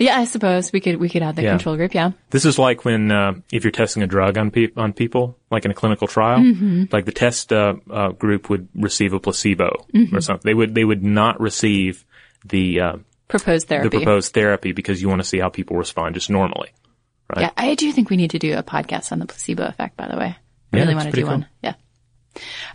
Yeah, 0.00 0.18
I 0.18 0.24
suppose 0.24 0.72
we 0.72 0.80
could 0.80 0.96
we 0.96 1.08
could 1.10 1.22
add 1.22 1.36
the 1.36 1.42
Yeah. 1.42 1.50
control 1.50 1.76
group. 1.76 1.94
Yeah, 1.94 2.12
This 2.30 2.44
is 2.46 2.58
like 2.58 2.84
when 2.86 3.12
uh, 3.12 3.34
if 3.52 3.62
you're 3.64 3.70
testing 3.70 4.02
a 4.02 4.06
drug 4.06 4.38
on 4.38 4.50
pe- 4.50 4.72
on 4.76 4.92
people, 4.94 5.36
like 5.50 5.64
in 5.66 5.70
a 5.70 5.74
clinical 5.74 6.08
trial, 6.08 6.40
Mm-hmm. 6.40 6.84
like 6.90 7.04
the 7.04 7.12
test 7.12 7.52
uh, 7.52 7.74
uh, 7.90 8.08
group 8.12 8.48
would 8.50 8.68
receive 8.74 9.12
a 9.12 9.20
placebo 9.20 9.86
Mm-hmm. 9.94 10.16
or 10.16 10.20
something. 10.22 10.48
They 10.48 10.54
would 10.54 10.74
they 10.74 10.84
would 10.84 11.04
not 11.04 11.38
receive 11.38 12.04
the 12.44 12.80
uh, 12.80 12.96
proposed 13.28 13.66
the 13.68 13.76
therapy. 13.76 13.96
proposed 13.98 14.32
therapy 14.32 14.72
because 14.72 15.02
you 15.02 15.08
want 15.08 15.20
to 15.20 15.28
see 15.28 15.38
how 15.38 15.50
people 15.50 15.76
respond 15.76 16.14
just 16.14 16.30
normally. 16.30 16.70
Yeah, 17.36 17.50
I 17.56 17.76
do 17.76 17.92
think 17.92 18.10
we 18.10 18.16
need 18.16 18.30
to 18.32 18.38
do 18.40 18.56
a 18.58 18.62
podcast 18.64 19.12
on 19.12 19.18
the 19.20 19.26
placebo 19.26 19.64
effect. 19.66 19.96
By 19.96 20.08
the 20.08 20.16
way, 20.16 20.34
I 20.72 20.76
Yeah, 20.76 20.80
really 20.80 20.92
it's 20.92 20.94
want 20.96 21.06
to 21.06 21.10
pretty 21.12 21.22
do 21.22 21.26
cool. 21.28 21.34
one. 21.38 21.46
Yeah. 21.62 21.74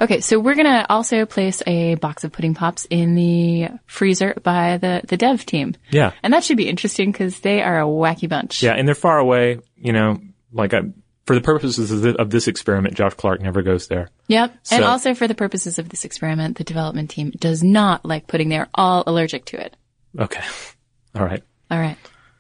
Okay, 0.02 0.20
so 0.22 0.40
we're 0.40 0.56
gonna 0.56 0.86
also 0.90 1.26
place 1.26 1.62
a 1.66 1.96
box 1.96 2.24
of 2.24 2.32
pudding 2.32 2.54
pops 2.54 2.86
in 2.90 3.16
the 3.16 3.70
freezer 3.86 4.34
by 4.44 4.78
the 4.78 5.02
the 5.08 5.18
dev 5.18 5.46
team. 5.46 5.76
Yeah, 5.92 6.12
And 6.24 6.34
that 6.34 6.44
should 6.44 6.58
be 6.58 6.68
interesting 6.68 7.12
because 7.12 7.40
they 7.40 7.62
are 7.62 7.80
a 7.80 7.86
wacky 7.86 8.28
bunch. 8.28 8.62
yeah, 8.64 8.74
and 8.74 8.88
they're 8.88 8.96
far 8.96 9.18
away. 9.18 9.60
You 9.78 9.94
know, 9.94 10.20
like 10.52 10.74
I, 10.74 10.82
for 11.26 11.36
the 11.36 11.42
purposes 11.42 11.90
of, 11.92 12.02
thi- 12.04 12.16
of 12.22 12.30
this 12.30 12.48
experiment, 12.48 12.96
Josh 12.96 13.14
Clark 13.16 13.42
never 13.42 13.62
goes 13.62 13.88
there. 13.88 14.10
Yep. 14.28 14.54
and 14.72 14.84
also 14.84 15.14
for 15.16 15.28
the 15.28 15.36
purposes 15.36 15.80
of 15.80 15.90
this 15.90 16.06
experiment, 16.06 16.58
the 16.58 16.64
development 16.64 17.10
team 17.10 17.32
does 17.32 17.64
not 17.64 18.06
like 18.06 18.28
pudding. 18.28 18.50
They're 18.50 18.70
all 18.76 19.04
allergic 19.08 19.46
to 19.46 19.60
it. 19.64 19.76
Okay, 20.20 20.44
all 21.16 21.24
right. 21.26 21.44
All 21.72 21.80
right. 21.80 21.98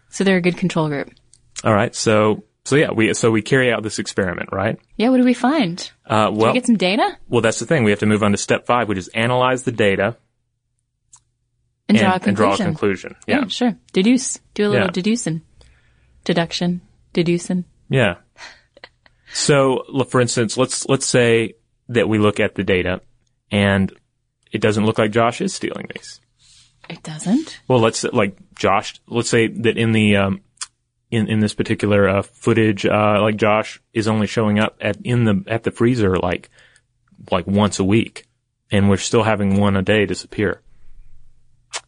So 0.10 0.23
they're 0.23 0.38
a 0.38 0.41
good 0.41 0.58
control 0.58 0.88
group. 0.89 1.12
All 1.63 1.73
right. 1.73 1.95
So, 1.95 2.43
so 2.65 2.75
yeah, 2.75 2.91
we, 2.91 3.13
so 3.15 3.32
we 3.32 3.41
carry 3.41 3.71
out 3.71 3.84
this 3.84 3.99
experiment, 3.99 4.49
right? 4.51 4.78
Yeah, 4.97 5.10
what 5.10 5.17
do 5.17 5.23
we 5.23 5.34
find? 5.34 5.89
Uh, 6.08 6.30
Do 6.30 6.38
well, 6.38 6.54
we 6.54 6.60
get 6.60 6.65
some 6.68 6.78
data 6.78 7.18
well, 7.30 7.41
that's 7.41 7.60
the 7.60 7.65
thing. 7.65 7.84
We 7.84 7.91
have 7.91 8.00
to 8.02 8.06
move 8.06 8.22
on 8.24 8.32
to 8.32 8.38
step 8.38 8.65
five, 8.68 8.88
which 8.88 8.98
is 8.98 9.08
analyze 9.10 9.63
the 9.63 9.72
data 9.72 10.18
and 11.88 11.98
and, 11.98 12.00
draw 12.00 12.10
a 12.12 12.13
and 12.13 12.24
conclusion? 12.24 12.56
draw 12.58 12.65
a 12.65 12.68
conclusion. 12.68 13.15
Yeah. 13.28 13.39
Yeah, 13.41 13.48
sure. 13.48 13.76
Deduce. 13.94 14.39
Do 14.54 14.68
a 14.68 14.70
little 14.70 14.86
Yeah. 14.88 14.91
deducing. 14.91 15.41
Deduction. 16.24 16.82
Deducing. 17.13 17.65
Yeah. 17.89 18.15
So, 19.34 19.84
for 20.10 20.22
instance, 20.22 20.58
let's, 20.58 20.88
let's 20.88 21.06
say 21.06 21.54
that 21.89 22.08
we 22.08 22.18
look 22.20 22.39
at 22.39 22.56
the 22.56 22.63
data 22.63 23.02
and 23.52 23.91
it 24.52 24.62
doesn't 24.62 24.86
look 24.86 24.98
like 24.98 25.12
Josh 25.12 25.41
is 25.41 25.54
stealing 25.54 25.88
these. 25.94 26.20
It 26.89 27.04
doesn't. 27.04 27.60
Well, 27.68 27.80
let's, 27.80 28.04
like, 28.04 28.38
Josh, 28.56 29.00
let's 29.08 29.30
say 29.30 29.48
that 29.48 29.78
in 29.78 29.91
the, 29.91 30.15
um, 30.18 30.41
in, 31.12 31.28
in 31.28 31.39
this 31.39 31.54
particular, 31.54 32.08
uh, 32.10 32.22
footage, 32.22 32.86
uh, 32.86 33.20
like 33.22 33.38
Josh 33.38 33.82
is 33.94 34.08
only 34.08 34.28
showing 34.28 34.60
up 34.60 34.78
at, 34.82 34.98
in 35.04 35.24
the, 35.24 35.44
at 35.48 35.63
the 35.63 35.72
freezer 35.72 36.18
like, 36.18 36.50
like 37.32 37.48
once 37.48 37.80
a 37.80 37.84
week 37.84 38.26
and 38.72 38.89
we're 38.89 38.98
still 38.98 39.24
having 39.24 39.60
one 39.60 39.76
a 39.76 39.82
day 39.82 40.06
disappear. 40.06 40.62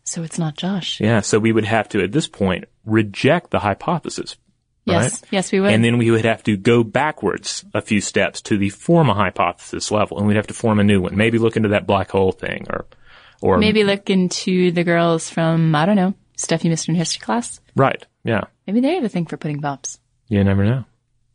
So 0.04 0.24
it's 0.24 0.40
not 0.40 0.56
Josh. 0.56 1.02
Yeah. 1.02 1.22
So 1.22 1.40
we 1.40 1.52
would 1.52 1.66
have 1.66 1.90
to, 1.90 2.02
at 2.02 2.12
this 2.12 2.28
point, 2.28 2.66
reject 2.86 3.52
the 3.52 3.60
hypothesis. 3.60 4.38
Yes. 4.86 5.22
right? 5.22 5.32
Yes, 5.32 5.52
we 5.52 5.60
would. 5.60 5.72
And 5.72 5.84
then 5.84 5.98
we 5.98 6.12
would 6.12 6.24
have 6.24 6.44
to 6.44 6.56
go 6.56 6.82
backwards 6.84 7.66
a 7.74 7.82
few 7.82 8.00
steps 8.00 8.42
to 8.44 8.58
the 8.58 8.70
form 8.70 9.10
a 9.10 9.14
hypothesis 9.14 9.92
level, 9.92 10.18
and 10.18 10.28
we'd 10.28 10.38
have 10.38 10.48
to 10.48 10.54
form 10.54 10.80
a 10.80 10.84
new 10.84 11.02
one. 11.02 11.18
Maybe 11.18 11.40
look 11.40 11.58
into 11.58 11.70
that 11.70 11.86
black 11.86 12.12
hole 12.12 12.32
thing, 12.32 12.68
or, 12.70 12.86
or 13.42 13.58
Maybe 13.58 13.84
look 13.84 14.10
into 14.10 14.72
the 14.72 14.86
girls 14.86 15.30
from, 15.30 15.76
I 15.76 15.86
don't 15.86 15.98
know, 15.98 16.14
stuff 16.38 16.64
you 16.64 16.70
missed 16.70 16.88
in 16.88 16.96
history 16.96 17.20
class. 17.20 17.60
right, 17.76 18.06
yeah. 18.24 18.46
Maybe 18.68 18.82
they 18.82 18.96
have 18.96 19.04
a 19.04 19.10
thing 19.10 19.26
for 19.26 19.38
putting 19.38 19.60
bumps. 19.60 20.00
You 20.28 20.44
never 20.44 20.66
know. 20.66 20.86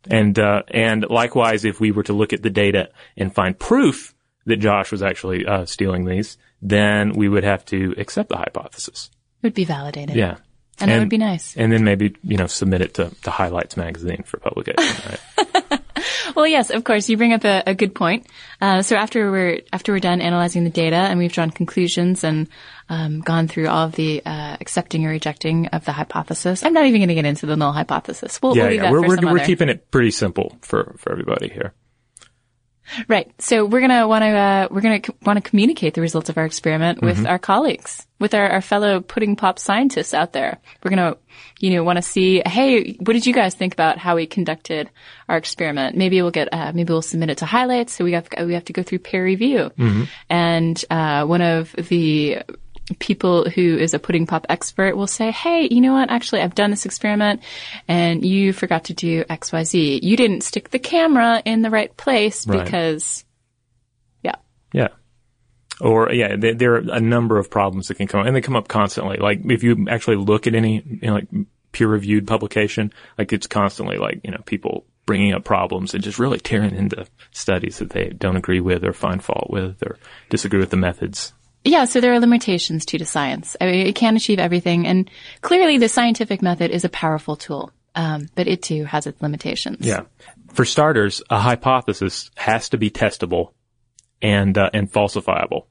And 0.09 0.37
uh, 0.37 0.63
and 0.67 1.05
likewise, 1.09 1.65
if 1.65 1.79
we 1.79 1.91
were 1.91 2.03
to 2.03 2.13
look 2.13 2.33
at 2.33 2.43
the 2.43 2.49
data 2.49 2.89
and 3.17 3.33
find 3.33 3.57
proof 3.57 4.13
that 4.45 4.57
Josh 4.57 4.91
was 4.91 5.01
actually 5.01 5.45
uh, 5.45 5.65
stealing 5.65 6.05
these, 6.05 6.37
then 6.61 7.13
we 7.13 7.29
would 7.29 7.43
have 7.43 7.65
to 7.65 7.95
accept 7.97 8.29
the 8.29 8.37
hypothesis. 8.37 9.09
It 9.41 9.47
would 9.47 9.53
be 9.53 9.65
validated. 9.65 10.15
Yeah. 10.15 10.37
And, 10.79 10.89
that 10.89 10.99
would 10.99 11.09
be 11.09 11.17
nice. 11.17 11.55
And 11.55 11.71
then 11.71 11.83
maybe 11.83 12.15
you 12.23 12.37
know 12.37 12.47
submit 12.47 12.81
it 12.81 12.95
to, 12.95 13.11
to 13.23 13.31
Highlights 13.31 13.77
magazine 13.77 14.23
for 14.23 14.37
publication. 14.37 14.95
Right? 15.09 15.47
Well, 16.35 16.47
yes, 16.47 16.69
of 16.69 16.83
course. 16.83 17.09
You 17.09 17.17
bring 17.17 17.33
up 17.33 17.43
a, 17.43 17.63
a 17.67 17.75
good 17.75 17.93
point. 17.95 18.27
Uh, 18.61 18.81
so 18.81 18.95
after 18.95 19.31
we're 19.31 19.61
after 19.71 19.91
we're 19.91 19.99
done 19.99 20.21
analyzing 20.21 20.63
the 20.63 20.69
data 20.69 20.95
and 20.95 21.19
we've 21.19 21.31
drawn 21.31 21.51
conclusions 21.51 22.23
and 22.23 22.47
um, 22.89 23.21
gone 23.21 23.47
through 23.47 23.67
all 23.67 23.85
of 23.85 23.93
the 23.93 24.21
uh, 24.25 24.57
accepting 24.59 25.05
or 25.05 25.09
rejecting 25.09 25.67
of 25.67 25.85
the 25.85 25.91
hypothesis, 25.91 26.63
I'm 26.63 26.73
not 26.73 26.85
even 26.85 26.99
going 26.99 27.09
to 27.09 27.15
get 27.15 27.25
into 27.25 27.45
the 27.45 27.55
null 27.55 27.73
hypothesis. 27.73 28.41
We'll, 28.41 28.55
yeah, 28.55 28.63
we'll 28.63 28.73
yeah. 28.73 28.81
that 28.83 28.91
We're 28.91 29.07
we're, 29.07 29.33
we're 29.33 29.45
keeping 29.45 29.69
it 29.69 29.91
pretty 29.91 30.11
simple 30.11 30.57
for 30.61 30.95
for 30.97 31.11
everybody 31.11 31.49
here. 31.49 31.73
Right. 33.07 33.31
So 33.39 33.65
we're 33.65 33.81
gonna 33.81 34.07
want 34.07 34.23
to 34.23 34.27
uh, 34.29 34.67
we're 34.69 34.81
gonna 34.81 34.99
co- 34.99 35.15
want 35.25 35.41
to 35.43 35.49
communicate 35.49 35.93
the 35.93 36.01
results 36.01 36.29
of 36.29 36.37
our 36.37 36.45
experiment 36.45 37.01
with 37.01 37.17
Mm-hmm. 37.17 37.27
our 37.27 37.39
colleagues, 37.39 38.05
with 38.19 38.33
our, 38.33 38.49
our 38.49 38.61
fellow 38.61 38.99
pudding 38.99 39.35
pop 39.35 39.57
scientists 39.57 40.13
out 40.13 40.33
there. 40.33 40.59
We're 40.83 40.89
gonna, 40.89 41.15
you 41.59 41.71
know, 41.71 41.83
want 41.83 41.97
to 41.97 42.01
see, 42.01 42.41
hey, 42.45 42.93
what 42.99 43.13
did 43.13 43.25
you 43.25 43.33
guys 43.33 43.55
think 43.55 43.73
about 43.73 43.97
how 43.97 44.15
we 44.15 44.25
conducted 44.27 44.89
our 45.29 45.37
experiment? 45.37 45.95
Maybe 45.95 46.21
we'll 46.21 46.31
get, 46.31 46.49
uh, 46.53 46.71
maybe 46.73 46.91
we'll 46.91 47.01
submit 47.01 47.29
it 47.29 47.37
to 47.39 47.45
highlights. 47.45 47.93
So 47.93 48.03
we 48.03 48.11
have 48.13 48.27
we 48.39 48.53
have 48.53 48.65
to 48.65 48.73
go 48.73 48.83
through 48.83 48.99
peer 48.99 49.23
review, 49.23 49.71
Mm-hmm. 49.77 50.03
and 50.29 50.85
uh, 50.89 51.25
one 51.25 51.41
of 51.41 51.71
the 51.73 52.39
people 52.99 53.49
who 53.49 53.77
is 53.77 53.93
a 53.93 53.99
pudding 53.99 54.25
pop 54.27 54.45
expert 54.49 54.95
will 54.95 55.07
say, 55.07 55.31
Hey, 55.31 55.67
you 55.71 55.81
know 55.81 55.93
what? 55.93 56.09
Actually, 56.09 56.41
I've 56.41 56.55
done 56.55 56.71
this 56.71 56.85
experiment 56.85 57.41
and 57.87 58.25
you 58.25 58.53
forgot 58.53 58.85
to 58.85 58.93
do 58.93 59.23
XYZ. 59.23 60.01
You 60.03 60.17
didn't 60.17 60.41
stick 60.41 60.69
the 60.69 60.79
camera 60.79 61.41
in 61.45 61.61
the 61.61 61.69
right 61.69 61.95
place 61.95 62.45
Right. 62.45 62.63
because, 62.63 63.23
yeah. 64.21 64.35
Yeah. 64.73 64.89
Or 65.81 66.11
yeah, 66.11 66.35
there, 66.37 66.53
there 66.53 66.73
are 66.75 66.83
a 66.91 66.99
number 66.99 67.37
of 67.37 67.49
problems 67.49 67.87
that 67.87 67.95
can 67.95 68.07
come 68.07 68.21
up, 68.21 68.27
and 68.27 68.35
they 68.35 68.41
come 68.41 68.55
up 68.55 68.67
constantly. 68.67 69.17
Like 69.17 69.41
if 69.45 69.63
you 69.63 69.87
actually 69.89 70.17
look 70.17 70.45
at 70.45 70.53
any 70.53 70.83
you 70.85 71.07
know, 71.07 71.13
like 71.15 71.27
peer-reviewed 71.71 72.27
publication, 72.27 72.93
like 73.17 73.33
it's 73.33 73.47
constantly 73.47 73.97
like 73.97 74.21
you 74.23 74.31
know 74.31 74.41
people 74.45 74.85
bringing 75.05 75.33
up 75.33 75.43
problems 75.43 75.93
and 75.93 76.03
just 76.03 76.19
really 76.19 76.39
tearing 76.39 76.75
into 76.75 77.05
studies 77.31 77.79
that 77.79 77.89
they 77.89 78.09
don't 78.09 78.37
agree 78.37 78.61
with 78.61 78.85
or 78.85 78.93
find 78.93 79.23
fault 79.23 79.49
with 79.49 79.81
or 79.83 79.97
disagree 80.29 80.59
with 80.59 80.69
the 80.69 80.77
methods. 80.77 81.33
Yeah, 81.65 81.85
so 81.85 82.01
there 82.01 82.13
are 82.13 82.19
limitations 82.19 82.85
to, 82.87 82.97
to 82.97 83.05
science. 83.05 83.55
I 83.61 83.65
mean, 83.65 83.87
it 83.87 83.95
can't 83.95 84.17
achieve 84.17 84.39
everything, 84.39 84.85
and 84.85 85.09
clearly 85.41 85.77
the 85.77 85.87
scientific 85.89 86.41
method 86.41 86.71
is 86.71 86.83
a 86.83 86.89
powerful 86.89 87.35
tool, 87.35 87.71
um, 87.95 88.27
but 88.35 88.47
it 88.47 88.61
too 88.61 88.83
has 88.85 89.07
its 89.07 89.21
limitations. 89.21 89.85
Yeah. 89.85 90.01
For 90.53 90.65
starters, 90.65 91.21
a 91.29 91.39
hypothesis 91.39 92.29
has 92.35 92.69
to 92.69 92.77
be 92.77 92.89
testable 92.91 93.53
and 94.21 94.57
uh, 94.57 94.69
and 94.73 94.91
falsifiable, 94.91 95.65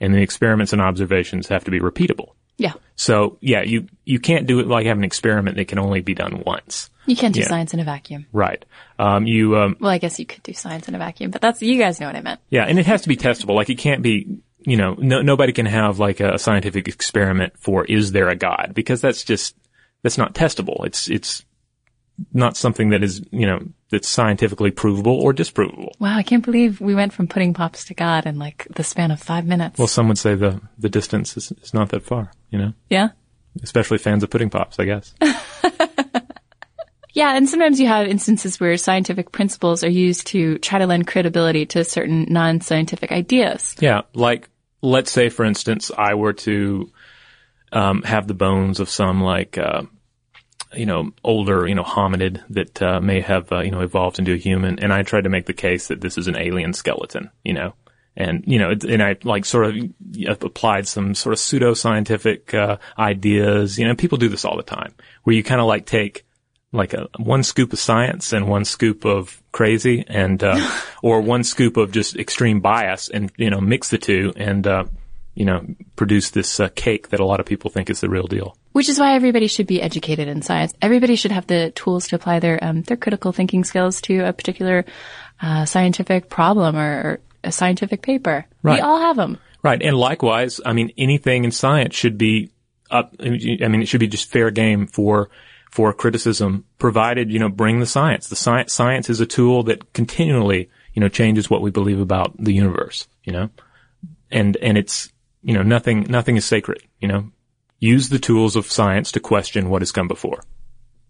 and 0.00 0.14
the 0.14 0.22
experiments 0.22 0.72
and 0.72 0.80
observations 0.82 1.48
have 1.48 1.64
to 1.64 1.70
be 1.70 1.80
repeatable. 1.80 2.30
Yeah. 2.56 2.72
So 2.96 3.36
yeah, 3.40 3.62
you 3.62 3.86
you 4.04 4.20
can't 4.20 4.46
do 4.46 4.60
it 4.60 4.66
like 4.66 4.86
have 4.86 4.96
an 4.96 5.04
experiment 5.04 5.56
that 5.56 5.68
can 5.68 5.78
only 5.78 6.00
be 6.00 6.14
done 6.14 6.42
once. 6.46 6.88
You 7.06 7.16
can't 7.16 7.34
do 7.34 7.40
Yeah. 7.40 7.48
science 7.48 7.74
in 7.74 7.80
a 7.80 7.84
vacuum. 7.84 8.26
Right. 8.32 8.64
Um, 8.98 9.26
you 9.26 9.58
um, 9.58 9.76
Well, 9.78 9.90
I 9.90 9.98
guess 9.98 10.18
you 10.18 10.24
could 10.24 10.42
do 10.42 10.52
science 10.54 10.88
in 10.88 10.94
a 10.94 10.98
vacuum, 10.98 11.30
but 11.30 11.42
that's, 11.42 11.60
you 11.60 11.76
guys 11.78 12.00
know 12.00 12.06
what 12.06 12.16
I 12.16 12.22
meant. 12.22 12.40
Yeah, 12.48 12.64
and 12.64 12.78
it 12.78 12.86
has 12.86 13.02
to 13.02 13.08
be 13.08 13.16
testable. 13.16 13.54
Like 13.54 13.68
it 13.68 13.74
can't 13.76 14.00
be, 14.02 14.38
you 14.64 14.76
know, 14.76 14.94
no, 14.98 15.22
nobody 15.22 15.52
can 15.52 15.66
have 15.66 15.98
like 15.98 16.20
a 16.20 16.38
scientific 16.38 16.88
experiment 16.88 17.54
for 17.58 17.84
is 17.84 18.12
there 18.12 18.28
a 18.28 18.36
God 18.36 18.72
because 18.74 19.00
that's 19.00 19.24
just 19.24 19.54
that's 20.02 20.18
not 20.18 20.34
testable. 20.34 20.84
It's 20.86 21.08
it's 21.08 21.44
not 22.32 22.56
something 22.56 22.90
that 22.90 23.02
is 23.02 23.22
you 23.30 23.46
know 23.46 23.60
that's 23.90 24.08
scientifically 24.08 24.70
provable 24.70 25.20
or 25.20 25.32
disprovable. 25.32 25.92
Wow, 25.98 26.16
I 26.16 26.22
can't 26.22 26.44
believe 26.44 26.80
we 26.80 26.94
went 26.94 27.12
from 27.12 27.26
pudding 27.26 27.54
pops 27.54 27.84
to 27.86 27.94
God 27.94 28.26
in 28.26 28.38
like 28.38 28.66
the 28.74 28.84
span 28.84 29.10
of 29.10 29.20
five 29.20 29.46
minutes. 29.46 29.78
Well, 29.78 29.88
some 29.88 30.08
would 30.08 30.18
say 30.18 30.34
the 30.34 30.60
the 30.78 30.88
distance 30.88 31.36
is, 31.36 31.52
is 31.62 31.74
not 31.74 31.90
that 31.90 32.02
far. 32.02 32.30
You 32.50 32.58
know, 32.58 32.72
yeah? 32.88 33.08
especially 33.62 33.98
fans 33.98 34.22
of 34.22 34.30
pudding 34.30 34.50
pops, 34.50 34.78
I 34.78 34.84
guess. 34.84 35.14
Yeah, 37.14 37.36
and 37.36 37.48
sometimes 37.48 37.78
you 37.78 37.86
have 37.86 38.08
instances 38.08 38.58
where 38.58 38.76
scientific 38.76 39.30
principles 39.30 39.84
are 39.84 39.88
used 39.88 40.26
to 40.28 40.58
try 40.58 40.80
to 40.80 40.86
lend 40.86 41.06
credibility 41.06 41.64
to 41.66 41.84
certain 41.84 42.26
non-scientific 42.28 43.12
ideas. 43.12 43.76
Yeah, 43.78 44.02
like 44.14 44.48
let's 44.84 45.10
say, 45.10 45.28
for 45.28 45.44
instance, 45.44 45.90
I 45.96 46.14
were 46.14 46.34
to 46.34 46.90
um, 47.72 48.02
have 48.02 48.26
the 48.26 48.34
bones 48.34 48.80
of 48.80 48.88
some 48.88 49.22
like 49.22 49.58
uh, 49.58 49.82
you 50.74 50.86
know 50.86 51.12
older 51.22 51.66
you 51.66 51.74
know 51.74 51.82
hominid 51.82 52.42
that 52.50 52.80
uh, 52.82 53.00
may 53.00 53.20
have 53.20 53.50
uh, 53.50 53.60
you 53.60 53.70
know 53.70 53.80
evolved 53.80 54.18
into 54.18 54.32
a 54.32 54.38
human, 54.38 54.78
and 54.78 54.92
I 54.92 55.02
tried 55.02 55.24
to 55.24 55.30
make 55.30 55.46
the 55.46 55.52
case 55.52 55.88
that 55.88 56.00
this 56.00 56.18
is 56.18 56.28
an 56.28 56.36
alien 56.36 56.72
skeleton, 56.72 57.30
you 57.42 57.54
know. 57.54 57.74
And 58.16 58.44
you 58.46 58.60
know, 58.60 58.70
and 58.70 59.02
I 59.02 59.16
like 59.24 59.44
sort 59.44 59.74
of 59.74 60.44
applied 60.44 60.86
some 60.86 61.16
sort 61.16 61.32
of 61.32 61.40
pseudo 61.40 61.74
scientific 61.74 62.54
uh, 62.54 62.76
ideas. 62.96 63.76
You 63.76 63.88
know, 63.88 63.96
people 63.96 64.18
do 64.18 64.28
this 64.28 64.44
all 64.44 64.56
the 64.56 64.62
time, 64.62 64.94
where 65.24 65.34
you 65.34 65.42
kind 65.42 65.60
of 65.60 65.66
like 65.66 65.84
take 65.84 66.24
like 66.74 66.92
a 66.92 67.08
one 67.18 67.42
scoop 67.42 67.72
of 67.72 67.78
science 67.78 68.32
and 68.32 68.48
one 68.48 68.64
scoop 68.64 69.04
of 69.04 69.40
crazy 69.52 70.04
and 70.06 70.42
uh, 70.42 70.70
or 71.02 71.20
one 71.20 71.44
scoop 71.44 71.76
of 71.76 71.92
just 71.92 72.16
extreme 72.16 72.60
bias 72.60 73.08
and 73.08 73.32
you 73.36 73.50
know 73.50 73.60
mix 73.60 73.88
the 73.90 73.98
two 73.98 74.32
and 74.36 74.66
uh, 74.66 74.84
you 75.34 75.44
know 75.44 75.64
produce 75.96 76.30
this 76.30 76.60
uh, 76.60 76.68
cake 76.74 77.08
that 77.10 77.20
a 77.20 77.24
lot 77.24 77.40
of 77.40 77.46
people 77.46 77.70
think 77.70 77.90
is 77.90 78.00
the 78.00 78.08
real 78.08 78.26
deal. 78.26 78.56
Which 78.72 78.88
is 78.88 78.98
why 78.98 79.14
everybody 79.14 79.46
should 79.46 79.66
be 79.66 79.80
educated 79.80 80.28
in 80.28 80.42
science. 80.42 80.74
Everybody 80.82 81.16
should 81.16 81.32
have 81.32 81.46
the 81.46 81.70
tools 81.70 82.08
to 82.08 82.16
apply 82.16 82.40
their 82.40 82.62
um, 82.62 82.82
their 82.82 82.96
critical 82.96 83.32
thinking 83.32 83.64
skills 83.64 84.00
to 84.02 84.20
a 84.20 84.32
particular 84.32 84.84
uh, 85.40 85.64
scientific 85.64 86.28
problem 86.28 86.76
or, 86.76 87.02
or 87.02 87.20
a 87.44 87.52
scientific 87.52 88.02
paper. 88.02 88.46
Right. 88.62 88.76
We 88.76 88.80
all 88.80 89.00
have 89.00 89.16
them. 89.16 89.38
Right, 89.62 89.80
and 89.80 89.96
likewise, 89.96 90.60
I 90.64 90.72
mean 90.72 90.92
anything 90.98 91.44
in 91.44 91.50
science 91.50 91.94
should 91.94 92.18
be 92.18 92.50
up. 92.90 93.14
I 93.20 93.28
mean 93.28 93.82
it 93.82 93.86
should 93.86 94.00
be 94.00 94.08
just 94.08 94.30
fair 94.30 94.50
game 94.50 94.86
for 94.86 95.30
for 95.74 95.92
criticism, 95.92 96.64
provided 96.78 97.32
you 97.32 97.40
know 97.40 97.48
bring 97.48 97.80
the 97.80 97.86
science. 97.86 98.28
The 98.28 98.36
science 98.36 98.72
science 98.72 99.10
is 99.10 99.20
a 99.20 99.26
tool 99.26 99.64
that 99.64 99.92
continually 99.92 100.70
you 100.92 101.00
know 101.00 101.08
changes 101.08 101.50
what 101.50 101.62
we 101.62 101.72
believe 101.72 101.98
about 101.98 102.32
the 102.38 102.52
universe. 102.52 103.08
You 103.24 103.32
know, 103.32 103.50
and 104.30 104.56
and 104.58 104.78
it's 104.78 105.10
you 105.42 105.52
know 105.52 105.64
nothing 105.64 106.02
nothing 106.08 106.36
is 106.36 106.44
sacred. 106.44 106.84
You 107.00 107.08
know, 107.08 107.32
use 107.80 108.08
the 108.08 108.20
tools 108.20 108.54
of 108.54 108.70
science 108.70 109.10
to 109.12 109.20
question 109.20 109.68
what 109.68 109.82
has 109.82 109.90
come 109.90 110.06
before. 110.06 110.44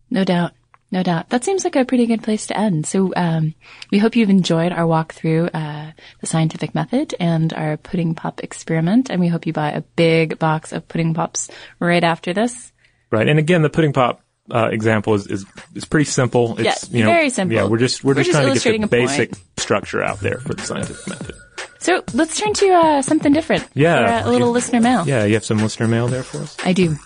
No 0.08 0.24
doubt. 0.24 0.52
No 0.90 1.02
doubt. 1.02 1.28
That 1.28 1.44
seems 1.44 1.64
like 1.64 1.76
a 1.76 1.84
pretty 1.84 2.06
good 2.06 2.22
place 2.22 2.46
to 2.46 2.56
end. 2.56 2.86
So, 2.86 3.12
um, 3.16 3.54
we 3.90 3.98
hope 3.98 4.16
you've 4.16 4.30
enjoyed 4.30 4.72
our 4.72 4.86
walk 4.86 5.12
through, 5.12 5.48
uh, 5.48 5.90
the 6.20 6.26
scientific 6.26 6.74
method 6.74 7.14
and 7.18 7.52
our 7.52 7.76
pudding 7.76 8.14
pop 8.14 8.44
experiment. 8.44 9.10
And 9.10 9.20
we 9.20 9.28
hope 9.28 9.44
you 9.44 9.52
buy 9.52 9.72
a 9.72 9.80
big 9.80 10.38
box 10.38 10.72
of 10.72 10.86
pudding 10.86 11.12
pops 11.12 11.50
right 11.80 12.04
after 12.04 12.32
this. 12.32 12.72
Right, 13.10 13.28
and 13.28 13.38
again, 13.38 13.62
the 13.62 13.70
pudding 13.70 13.92
pop 13.92 14.23
uh, 14.50 14.68
example 14.72 15.14
is, 15.14 15.26
is 15.26 15.46
is 15.74 15.84
pretty 15.84 16.04
simple. 16.04 16.58
It's 16.58 16.88
Yeah, 16.90 16.98
you 16.98 17.04
know, 17.04 17.10
very 17.10 17.30
simple. 17.30 17.56
Yeah, 17.56 17.64
we're 17.66 17.78
just 17.78 18.04
we're, 18.04 18.14
We're 18.14 18.22
just, 18.22 18.30
just 18.32 18.42
trying 18.42 18.54
to 18.54 18.60
get 18.60 18.90
the 18.90 18.96
a 18.96 19.06
point. 19.06 19.08
basic 19.08 19.30
structure 19.56 20.02
out 20.02 20.20
there 20.20 20.38
for 20.38 20.54
the 20.54 20.62
scientific 20.62 21.06
method. 21.08 21.34
So 21.78 22.02
let's 22.14 22.38
turn 22.40 22.54
to, 22.54 22.68
uh, 22.72 23.02
something 23.02 23.32
different. 23.32 23.68
Yeah. 23.74 24.22
For, 24.22 24.26
uh, 24.26 24.30
a 24.30 24.32
little 24.32 24.50
listener 24.52 24.80
mail. 24.80 25.06
Yeah, 25.06 25.24
you 25.24 25.34
have 25.34 25.44
some 25.44 25.58
listener 25.58 25.86
mail 25.86 26.08
there 26.08 26.22
for 26.22 26.38
us. 26.38 26.56
I 26.64 26.72
do. 26.72 26.96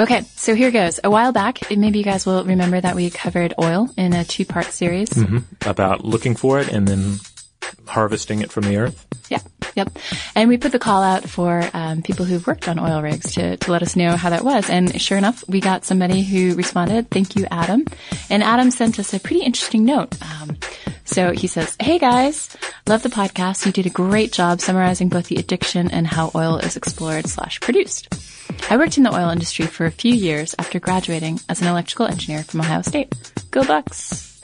Okay, 0.00 0.22
so 0.36 0.54
here 0.54 0.70
goes. 0.70 1.00
A 1.02 1.10
while 1.10 1.32
back, 1.32 1.58
maybe 1.76 1.98
you 1.98 2.04
guys 2.04 2.24
will 2.24 2.44
remember 2.44 2.80
that 2.80 2.94
we 2.94 3.10
covered 3.10 3.52
oil 3.60 3.88
in 3.96 4.12
a 4.12 4.24
two-part 4.24 4.66
series. 4.66 5.10
About 5.66 6.04
looking 6.04 6.36
for 6.36 6.60
it 6.60 6.68
and 6.68 6.86
then 6.86 7.16
harvesting 7.86 8.40
it 8.40 8.50
from 8.50 8.64
the 8.64 8.76
earth. 8.76 9.06
Yeah, 9.28 9.40
yep. 9.74 9.96
And 10.34 10.48
we 10.48 10.56
put 10.56 10.72
the 10.72 10.78
call 10.78 11.02
out 11.02 11.28
for 11.28 11.68
um, 11.74 12.02
people 12.02 12.24
who've 12.24 12.46
worked 12.46 12.68
on 12.68 12.78
oil 12.78 13.02
rigs 13.02 13.34
to, 13.34 13.56
to 13.56 13.72
let 13.72 13.82
us 13.82 13.96
know 13.96 14.16
how 14.16 14.30
that 14.30 14.44
was. 14.44 14.70
And 14.70 15.00
sure 15.00 15.18
enough, 15.18 15.44
we 15.48 15.60
got 15.60 15.84
somebody 15.84 16.22
who 16.22 16.54
responded. 16.54 17.10
Thank 17.10 17.36
you, 17.36 17.46
Adam. 17.50 17.84
And 18.30 18.42
Adam 18.42 18.70
sent 18.70 18.98
us 18.98 19.12
a 19.12 19.20
pretty 19.20 19.42
interesting 19.42 19.84
note. 19.84 20.16
Um, 20.22 20.56
so 21.04 21.32
he 21.32 21.46
says, 21.46 21.76
Hey 21.80 21.98
guys, 21.98 22.54
love 22.86 23.02
the 23.02 23.08
podcast. 23.08 23.64
You 23.66 23.72
did 23.72 23.86
a 23.86 23.90
great 23.90 24.32
job 24.32 24.60
summarizing 24.60 25.08
both 25.08 25.26
the 25.26 25.36
addiction 25.36 25.90
and 25.90 26.06
how 26.06 26.30
oil 26.34 26.58
is 26.58 26.76
explored 26.76 27.26
slash 27.26 27.60
produced. 27.60 28.08
I 28.70 28.76
worked 28.76 28.96
in 28.98 29.04
the 29.04 29.14
oil 29.14 29.30
industry 29.30 29.66
for 29.66 29.86
a 29.86 29.90
few 29.90 30.12
years 30.12 30.54
after 30.58 30.80
graduating 30.80 31.40
as 31.48 31.60
an 31.60 31.68
electrical 31.68 32.06
engineer 32.06 32.42
from 32.42 32.60
Ohio 32.60 32.82
State. 32.82 33.14
Go 33.50 33.64
Bucks! 33.64 34.40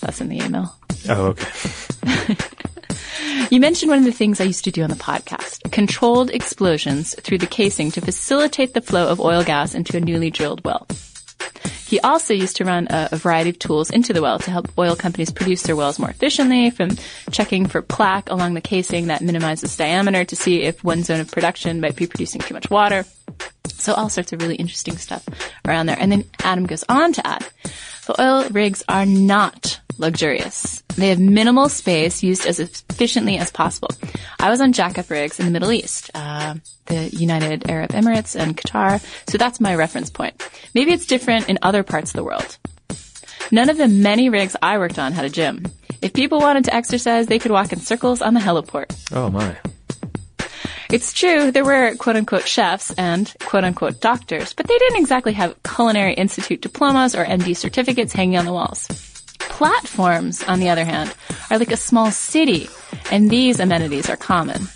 That's 0.00 0.20
in 0.20 0.28
the 0.28 0.44
email. 0.44 0.74
Oh, 1.08 1.26
okay. 1.26 1.70
You 3.50 3.60
mentioned 3.60 3.90
one 3.90 4.00
of 4.00 4.04
the 4.04 4.12
things 4.12 4.40
I 4.40 4.44
used 4.44 4.64
to 4.64 4.72
do 4.72 4.82
on 4.82 4.90
the 4.90 4.96
podcast, 4.96 5.70
controlled 5.70 6.30
explosions 6.30 7.14
through 7.20 7.38
the 7.38 7.46
casing 7.46 7.92
to 7.92 8.00
facilitate 8.00 8.74
the 8.74 8.80
flow 8.80 9.08
of 9.08 9.20
oil 9.20 9.44
gas 9.44 9.74
into 9.74 9.96
a 9.96 10.00
newly 10.00 10.30
drilled 10.30 10.64
well. 10.64 10.86
He 11.86 12.00
also 12.00 12.34
used 12.34 12.56
to 12.56 12.64
run 12.64 12.88
a, 12.90 13.10
a 13.12 13.16
variety 13.16 13.50
of 13.50 13.58
tools 13.60 13.90
into 13.90 14.12
the 14.12 14.20
well 14.20 14.40
to 14.40 14.50
help 14.50 14.76
oil 14.76 14.96
companies 14.96 15.30
produce 15.30 15.62
their 15.62 15.76
wells 15.76 16.00
more 16.00 16.10
efficiently, 16.10 16.70
from 16.70 16.96
checking 17.30 17.66
for 17.66 17.82
plaque 17.82 18.30
along 18.30 18.54
the 18.54 18.60
casing 18.60 19.06
that 19.06 19.22
minimizes 19.22 19.76
diameter 19.76 20.24
to 20.24 20.34
see 20.34 20.62
if 20.62 20.82
one 20.82 21.04
zone 21.04 21.20
of 21.20 21.30
production 21.30 21.80
might 21.80 21.94
be 21.94 22.08
producing 22.08 22.40
too 22.40 22.54
much 22.54 22.68
water. 22.68 23.04
So 23.68 23.94
all 23.94 24.08
sorts 24.08 24.32
of 24.32 24.42
really 24.42 24.56
interesting 24.56 24.96
stuff 24.96 25.24
around 25.64 25.86
there. 25.86 25.98
And 25.98 26.10
then 26.10 26.24
Adam 26.42 26.66
goes 26.66 26.84
on 26.88 27.12
to 27.12 27.26
add, 27.26 27.46
the 28.06 28.20
oil 28.20 28.48
rigs 28.50 28.82
are 28.88 29.06
not 29.06 29.78
luxurious. 29.98 30.82
They 30.96 31.08
have 31.08 31.20
minimal 31.20 31.68
space 31.68 32.22
used 32.22 32.46
as 32.46 32.60
efficiently 32.60 33.38
as 33.38 33.50
possible. 33.50 33.90
I 34.38 34.50
was 34.50 34.60
on 34.60 34.72
jackup 34.72 35.10
rigs 35.10 35.38
in 35.38 35.46
the 35.46 35.52
Middle 35.52 35.72
East, 35.72 36.10
uh, 36.14 36.54
the 36.86 37.08
United 37.08 37.70
Arab 37.70 37.90
Emirates 37.90 38.38
and 38.38 38.56
Qatar, 38.56 39.00
so 39.28 39.38
that's 39.38 39.60
my 39.60 39.74
reference 39.74 40.10
point. 40.10 40.34
Maybe 40.74 40.92
it's 40.92 41.06
different 41.06 41.48
in 41.48 41.58
other 41.62 41.82
parts 41.82 42.10
of 42.10 42.16
the 42.16 42.24
world. 42.24 42.58
None 43.50 43.70
of 43.70 43.76
the 43.76 43.88
many 43.88 44.28
rigs 44.28 44.56
I 44.60 44.78
worked 44.78 44.98
on 44.98 45.12
had 45.12 45.24
a 45.24 45.30
gym. 45.30 45.66
If 46.02 46.12
people 46.12 46.40
wanted 46.40 46.64
to 46.64 46.74
exercise, 46.74 47.26
they 47.26 47.38
could 47.38 47.52
walk 47.52 47.72
in 47.72 47.80
circles 47.80 48.22
on 48.22 48.34
the 48.34 48.40
heliport. 48.40 48.94
Oh 49.12 49.30
my. 49.30 49.56
It's 50.88 51.12
true, 51.12 51.50
there 51.50 51.64
were 51.64 51.96
quote 51.96 52.16
unquote 52.16 52.46
chefs 52.46 52.92
and 52.92 53.32
quote 53.40 53.64
unquote 53.64 54.00
doctors, 54.00 54.52
but 54.52 54.68
they 54.68 54.78
didn't 54.78 55.00
exactly 55.00 55.32
have 55.32 55.60
culinary 55.64 56.14
institute 56.14 56.62
diplomas 56.62 57.14
or 57.14 57.24
MD 57.24 57.56
certificates 57.56 58.12
hanging 58.12 58.38
on 58.38 58.44
the 58.44 58.52
walls. 58.52 58.86
Platforms, 59.38 60.42
on 60.44 60.60
the 60.60 60.68
other 60.68 60.84
hand, 60.84 61.14
are 61.50 61.58
like 61.58 61.72
a 61.72 61.76
small 61.76 62.10
city, 62.10 62.68
and 63.10 63.30
these 63.30 63.60
amenities 63.60 64.10
are 64.10 64.16
common. 64.16 64.68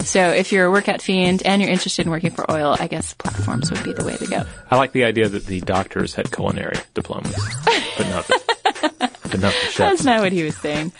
So 0.00 0.28
if 0.28 0.52
you're 0.52 0.66
a 0.66 0.70
workout 0.70 1.02
fiend 1.02 1.42
and 1.44 1.60
you're 1.60 1.70
interested 1.70 2.06
in 2.06 2.12
working 2.12 2.30
for 2.30 2.48
oil, 2.50 2.76
I 2.78 2.86
guess 2.86 3.14
platforms 3.14 3.70
would 3.72 3.82
be 3.82 3.92
the 3.92 4.04
way 4.04 4.16
to 4.16 4.26
go. 4.26 4.44
I 4.70 4.76
like 4.76 4.92
the 4.92 5.04
idea 5.04 5.28
that 5.28 5.46
the 5.46 5.60
doctors 5.60 6.14
had 6.14 6.30
culinary 6.30 6.76
diplomas, 6.94 7.34
but 7.98 8.08
not 8.08 8.26
the, 8.28 8.40
but 9.22 9.40
not 9.40 9.52
the 9.52 9.74
That's 9.76 10.04
not 10.04 10.20
what 10.20 10.30
he 10.30 10.44
was 10.44 10.56
saying. 10.58 10.92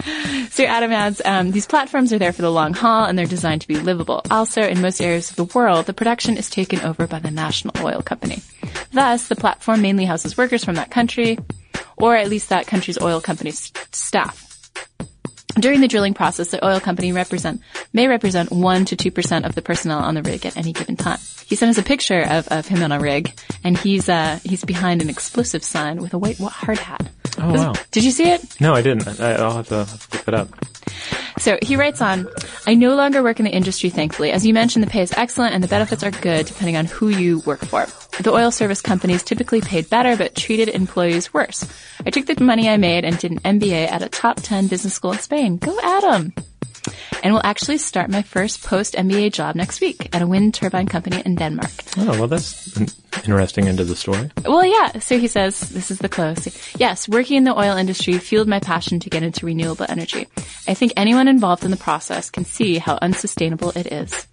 So 0.50 0.64
Adam 0.64 0.90
adds, 0.90 1.22
um, 1.24 1.52
these 1.52 1.66
platforms 1.66 2.12
are 2.12 2.18
there 2.18 2.32
for 2.32 2.42
the 2.42 2.50
long 2.50 2.74
haul 2.74 3.04
and 3.04 3.16
they're 3.16 3.26
designed 3.26 3.60
to 3.60 3.68
be 3.68 3.76
livable. 3.76 4.22
Also, 4.30 4.62
in 4.62 4.80
most 4.80 5.00
areas 5.00 5.30
of 5.30 5.36
the 5.36 5.44
world, 5.44 5.86
the 5.86 5.94
production 5.94 6.36
is 6.36 6.50
taken 6.50 6.80
over 6.80 7.06
by 7.06 7.20
the 7.20 7.30
national 7.30 7.74
oil 7.86 8.02
company. 8.02 8.42
Thus, 8.92 9.28
the 9.28 9.36
platform 9.36 9.82
mainly 9.82 10.04
houses 10.06 10.36
workers 10.36 10.64
from 10.64 10.74
that 10.74 10.90
country, 10.90 11.38
or 11.96 12.16
at 12.16 12.28
least 12.28 12.48
that 12.48 12.66
country's 12.66 13.00
oil 13.00 13.20
company's 13.20 13.72
staff. 13.92 14.42
During 15.58 15.80
the 15.80 15.88
drilling 15.88 16.12
process, 16.12 16.50
the 16.50 16.64
oil 16.64 16.80
company 16.80 17.12
represent, 17.12 17.62
may 17.94 18.08
represent 18.08 18.50
1 18.50 18.84
to 18.86 18.96
2% 18.96 19.46
of 19.46 19.54
the 19.54 19.62
personnel 19.62 20.00
on 20.00 20.14
the 20.14 20.22
rig 20.22 20.44
at 20.44 20.56
any 20.56 20.74
given 20.74 20.96
time. 20.96 21.18
He 21.46 21.56
sent 21.56 21.70
us 21.70 21.78
a 21.78 21.82
picture 21.82 22.20
of, 22.20 22.46
of 22.48 22.66
him 22.66 22.82
on 22.82 22.92
a 22.92 23.00
rig, 23.00 23.32
and 23.64 23.78
he's, 23.78 24.08
uh, 24.08 24.38
he's 24.44 24.64
behind 24.64 25.00
an 25.00 25.08
explosive 25.08 25.64
sign 25.64 26.02
with 26.02 26.12
a 26.12 26.18
white 26.18 26.38
hard 26.38 26.78
hat. 26.78 27.08
Oh 27.38 27.52
wow! 27.52 27.72
Did 27.90 28.04
you 28.04 28.10
see 28.10 28.30
it? 28.30 28.60
No, 28.60 28.74
I 28.74 28.82
didn't. 28.82 29.20
I, 29.20 29.32
I'll 29.34 29.56
have 29.56 29.68
to, 29.68 29.84
have 29.84 30.10
to 30.10 30.16
look 30.16 30.28
it 30.28 30.34
up. 30.34 30.48
So 31.38 31.58
he 31.60 31.76
writes 31.76 32.00
on, 32.00 32.26
I 32.66 32.74
no 32.74 32.94
longer 32.94 33.22
work 33.22 33.38
in 33.38 33.44
the 33.44 33.52
industry, 33.52 33.90
thankfully. 33.90 34.32
As 34.32 34.46
you 34.46 34.54
mentioned, 34.54 34.82
the 34.82 34.90
pay 34.90 35.02
is 35.02 35.12
excellent 35.12 35.54
and 35.54 35.62
the 35.62 35.68
benefits 35.68 36.02
are 36.02 36.10
good 36.10 36.46
depending 36.46 36.76
on 36.76 36.86
who 36.86 37.08
you 37.08 37.40
work 37.40 37.60
for. 37.60 37.86
The 38.22 38.32
oil 38.32 38.50
service 38.50 38.80
companies 38.80 39.22
typically 39.22 39.60
paid 39.60 39.90
better 39.90 40.16
but 40.16 40.34
treated 40.34 40.70
employees 40.70 41.34
worse. 41.34 41.66
I 42.04 42.10
took 42.10 42.26
the 42.26 42.42
money 42.42 42.68
I 42.68 42.78
made 42.78 43.04
and 43.04 43.18
did 43.18 43.32
an 43.32 43.40
MBA 43.40 43.90
at 43.90 44.02
a 44.02 44.08
top 44.08 44.38
10 44.40 44.68
business 44.68 44.94
school 44.94 45.12
in 45.12 45.18
Spain. 45.18 45.58
Go 45.58 45.78
Adam! 45.82 46.32
And 47.22 47.32
will 47.34 47.42
actually 47.44 47.78
start 47.78 48.10
my 48.10 48.22
first 48.22 48.62
post 48.62 48.94
MBA 48.94 49.32
job 49.32 49.56
next 49.56 49.80
week 49.80 50.08
at 50.14 50.22
a 50.22 50.26
wind 50.26 50.54
turbine 50.54 50.86
company 50.86 51.22
in 51.24 51.34
Denmark. 51.34 51.70
Oh, 51.98 52.18
well, 52.18 52.28
that's 52.28 52.76
an 52.76 52.86
interesting 53.24 53.68
end 53.68 53.80
of 53.80 53.88
the 53.88 53.96
story. 53.96 54.30
Well, 54.44 54.64
yeah. 54.64 55.00
So 55.00 55.18
he 55.18 55.26
says, 55.26 55.58
this 55.70 55.90
is 55.90 55.98
the 55.98 56.08
close. 56.08 56.46
Yes, 56.78 57.08
working 57.08 57.38
in 57.38 57.44
the 57.44 57.58
oil 57.58 57.76
industry 57.76 58.18
fueled 58.18 58.48
my 58.48 58.60
passion 58.60 59.00
to 59.00 59.10
get 59.10 59.22
into 59.22 59.46
renewable 59.46 59.86
energy. 59.88 60.28
I 60.68 60.74
think 60.74 60.92
anyone 60.96 61.28
involved 61.28 61.64
in 61.64 61.70
the 61.70 61.76
process 61.76 62.30
can 62.30 62.44
see 62.44 62.78
how 62.78 62.98
unsustainable 63.02 63.70
it 63.70 63.90
is. 63.92 64.26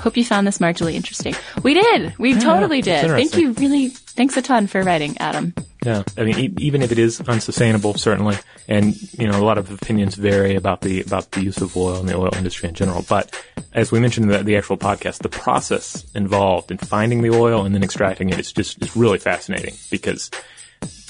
Hope 0.00 0.16
you 0.16 0.24
found 0.24 0.46
this 0.46 0.58
marginally 0.58 0.94
interesting. 0.94 1.34
We 1.62 1.74
did. 1.74 2.16
We 2.18 2.34
Yeah, 2.34 2.40
totally 2.40 2.82
did. 2.82 3.06
Thank 3.10 3.36
you. 3.36 3.52
Really, 3.52 3.88
thanks 3.88 4.36
a 4.36 4.42
ton 4.42 4.66
for 4.66 4.82
writing, 4.82 5.16
Adam. 5.18 5.54
Yeah, 5.86 6.02
I 6.18 6.24
mean, 6.24 6.36
e- 6.36 6.54
even 6.58 6.82
if 6.82 6.90
it 6.90 6.98
is 6.98 7.20
unsustainable, 7.20 7.94
certainly, 7.94 8.36
and 8.66 9.00
you 9.12 9.28
know, 9.28 9.40
a 9.40 9.44
lot 9.44 9.56
of 9.56 9.70
opinions 9.70 10.16
vary 10.16 10.56
about 10.56 10.80
the 10.80 11.00
about 11.00 11.30
the 11.30 11.42
use 11.42 11.58
of 11.58 11.76
oil 11.76 12.00
in 12.00 12.06
the 12.06 12.16
oil 12.16 12.34
industry 12.34 12.68
in 12.68 12.74
general. 12.74 13.04
But 13.08 13.32
as 13.72 13.92
we 13.92 14.00
mentioned 14.00 14.28
in 14.28 14.36
the, 14.36 14.42
the 14.42 14.56
actual 14.56 14.78
podcast, 14.78 15.18
the 15.18 15.28
process 15.28 16.04
involved 16.12 16.72
in 16.72 16.78
finding 16.78 17.22
the 17.22 17.30
oil 17.30 17.64
and 17.64 17.72
then 17.72 17.84
extracting 17.84 18.30
it 18.30 18.40
is 18.40 18.50
just 18.50 18.82
is 18.82 18.96
really 18.96 19.18
fascinating 19.18 19.76
because, 19.88 20.28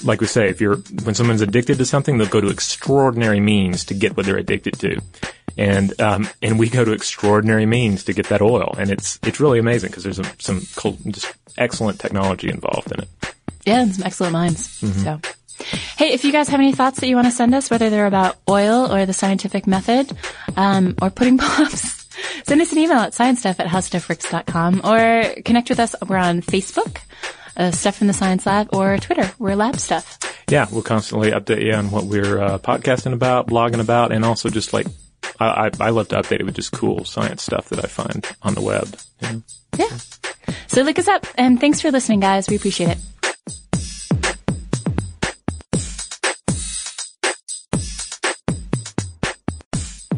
like 0.03 0.21
we 0.21 0.27
say, 0.27 0.47
if 0.47 0.61
you're 0.61 0.75
when 0.75 1.15
someone's 1.15 1.41
addicted 1.41 1.79
to 1.79 1.85
something, 1.85 2.19
they'll 2.19 2.27
go 2.27 2.39
to 2.39 2.49
extraordinary 2.49 3.39
means 3.39 3.83
to 3.85 3.95
get 3.95 4.15
what 4.15 4.27
they're 4.27 4.37
addicted 4.37 4.77
to. 4.81 5.01
And 5.57 5.99
um, 5.99 6.29
and 6.43 6.59
we 6.59 6.69
go 6.69 6.85
to 6.85 6.91
extraordinary 6.91 7.65
means 7.65 8.03
to 8.03 8.13
get 8.13 8.27
that 8.27 8.43
oil, 8.43 8.75
and 8.77 8.91
it's 8.91 9.17
it's 9.23 9.39
really 9.39 9.57
amazing 9.57 9.89
because 9.89 10.03
there's 10.03 10.17
some 10.39 10.61
some 10.67 11.11
just 11.11 11.33
excellent 11.57 11.99
technology 11.99 12.51
involved 12.51 12.91
in 12.91 12.99
it. 12.99 13.09
Yeah, 13.67 13.81
and 13.81 13.93
some 13.93 14.05
excellent 14.05 14.31
minds. 14.31 14.81
Mm-hmm. 14.81 15.03
So, 15.03 15.19
hey, 15.97 16.13
if 16.13 16.23
you 16.23 16.31
guys 16.31 16.47
have 16.47 16.59
any 16.61 16.71
thoughts 16.71 17.01
that 17.01 17.07
you 17.07 17.15
want 17.15 17.27
to 17.27 17.31
send 17.31 17.53
us, 17.53 17.69
whether 17.69 17.89
they're 17.89 18.07
about 18.07 18.37
oil 18.49 18.89
or 18.89 19.05
the 19.05 19.11
scientific 19.11 19.67
method, 19.67 20.15
um, 20.55 20.95
or 21.01 21.09
pudding 21.09 21.37
pops, 21.37 22.07
send 22.45 22.61
us 22.61 22.71
an 22.71 22.77
email 22.77 22.99
at 22.99 23.11
sciencestuff 23.11 23.59
at 23.59 23.67
howstuffworks.com 23.67 24.81
or 24.85 25.41
connect 25.43 25.69
with 25.69 25.81
us. 25.81 25.95
We're 26.07 26.15
on 26.15 26.41
Facebook, 26.41 26.99
uh, 27.57 27.71
Stuff 27.71 27.97
from 27.97 28.07
the 28.07 28.13
Science 28.13 28.45
Lab, 28.45 28.69
or 28.73 28.97
Twitter. 28.99 29.29
We're 29.37 29.55
Lab 29.55 29.75
Stuff. 29.77 30.17
Yeah, 30.49 30.67
we'll 30.71 30.81
constantly 30.81 31.31
update 31.31 31.65
you 31.65 31.73
on 31.73 31.91
what 31.91 32.05
we're 32.05 32.39
uh, 32.39 32.57
podcasting 32.59 33.11
about, 33.11 33.47
blogging 33.47 33.81
about, 33.81 34.13
and 34.13 34.23
also 34.23 34.49
just 34.49 34.71
like 34.71 34.87
I, 35.41 35.67
I, 35.67 35.87
I 35.87 35.89
love 35.89 36.07
to 36.09 36.15
update 36.15 36.39
it 36.39 36.45
with 36.45 36.55
just 36.55 36.71
cool 36.71 37.03
science 37.03 37.43
stuff 37.43 37.67
that 37.67 37.83
I 37.83 37.87
find 37.89 38.25
on 38.41 38.53
the 38.53 38.61
web. 38.61 38.95
you 39.21 39.29
know? 39.29 39.41
Yeah. 39.77 39.97
So 40.67 40.83
look 40.83 40.97
us 40.97 41.09
up, 41.09 41.27
and 41.37 41.59
thanks 41.59 41.81
for 41.81 41.91
listening, 41.91 42.21
guys. 42.21 42.47
We 42.47 42.55
appreciate 42.55 42.91
it. 42.91 42.97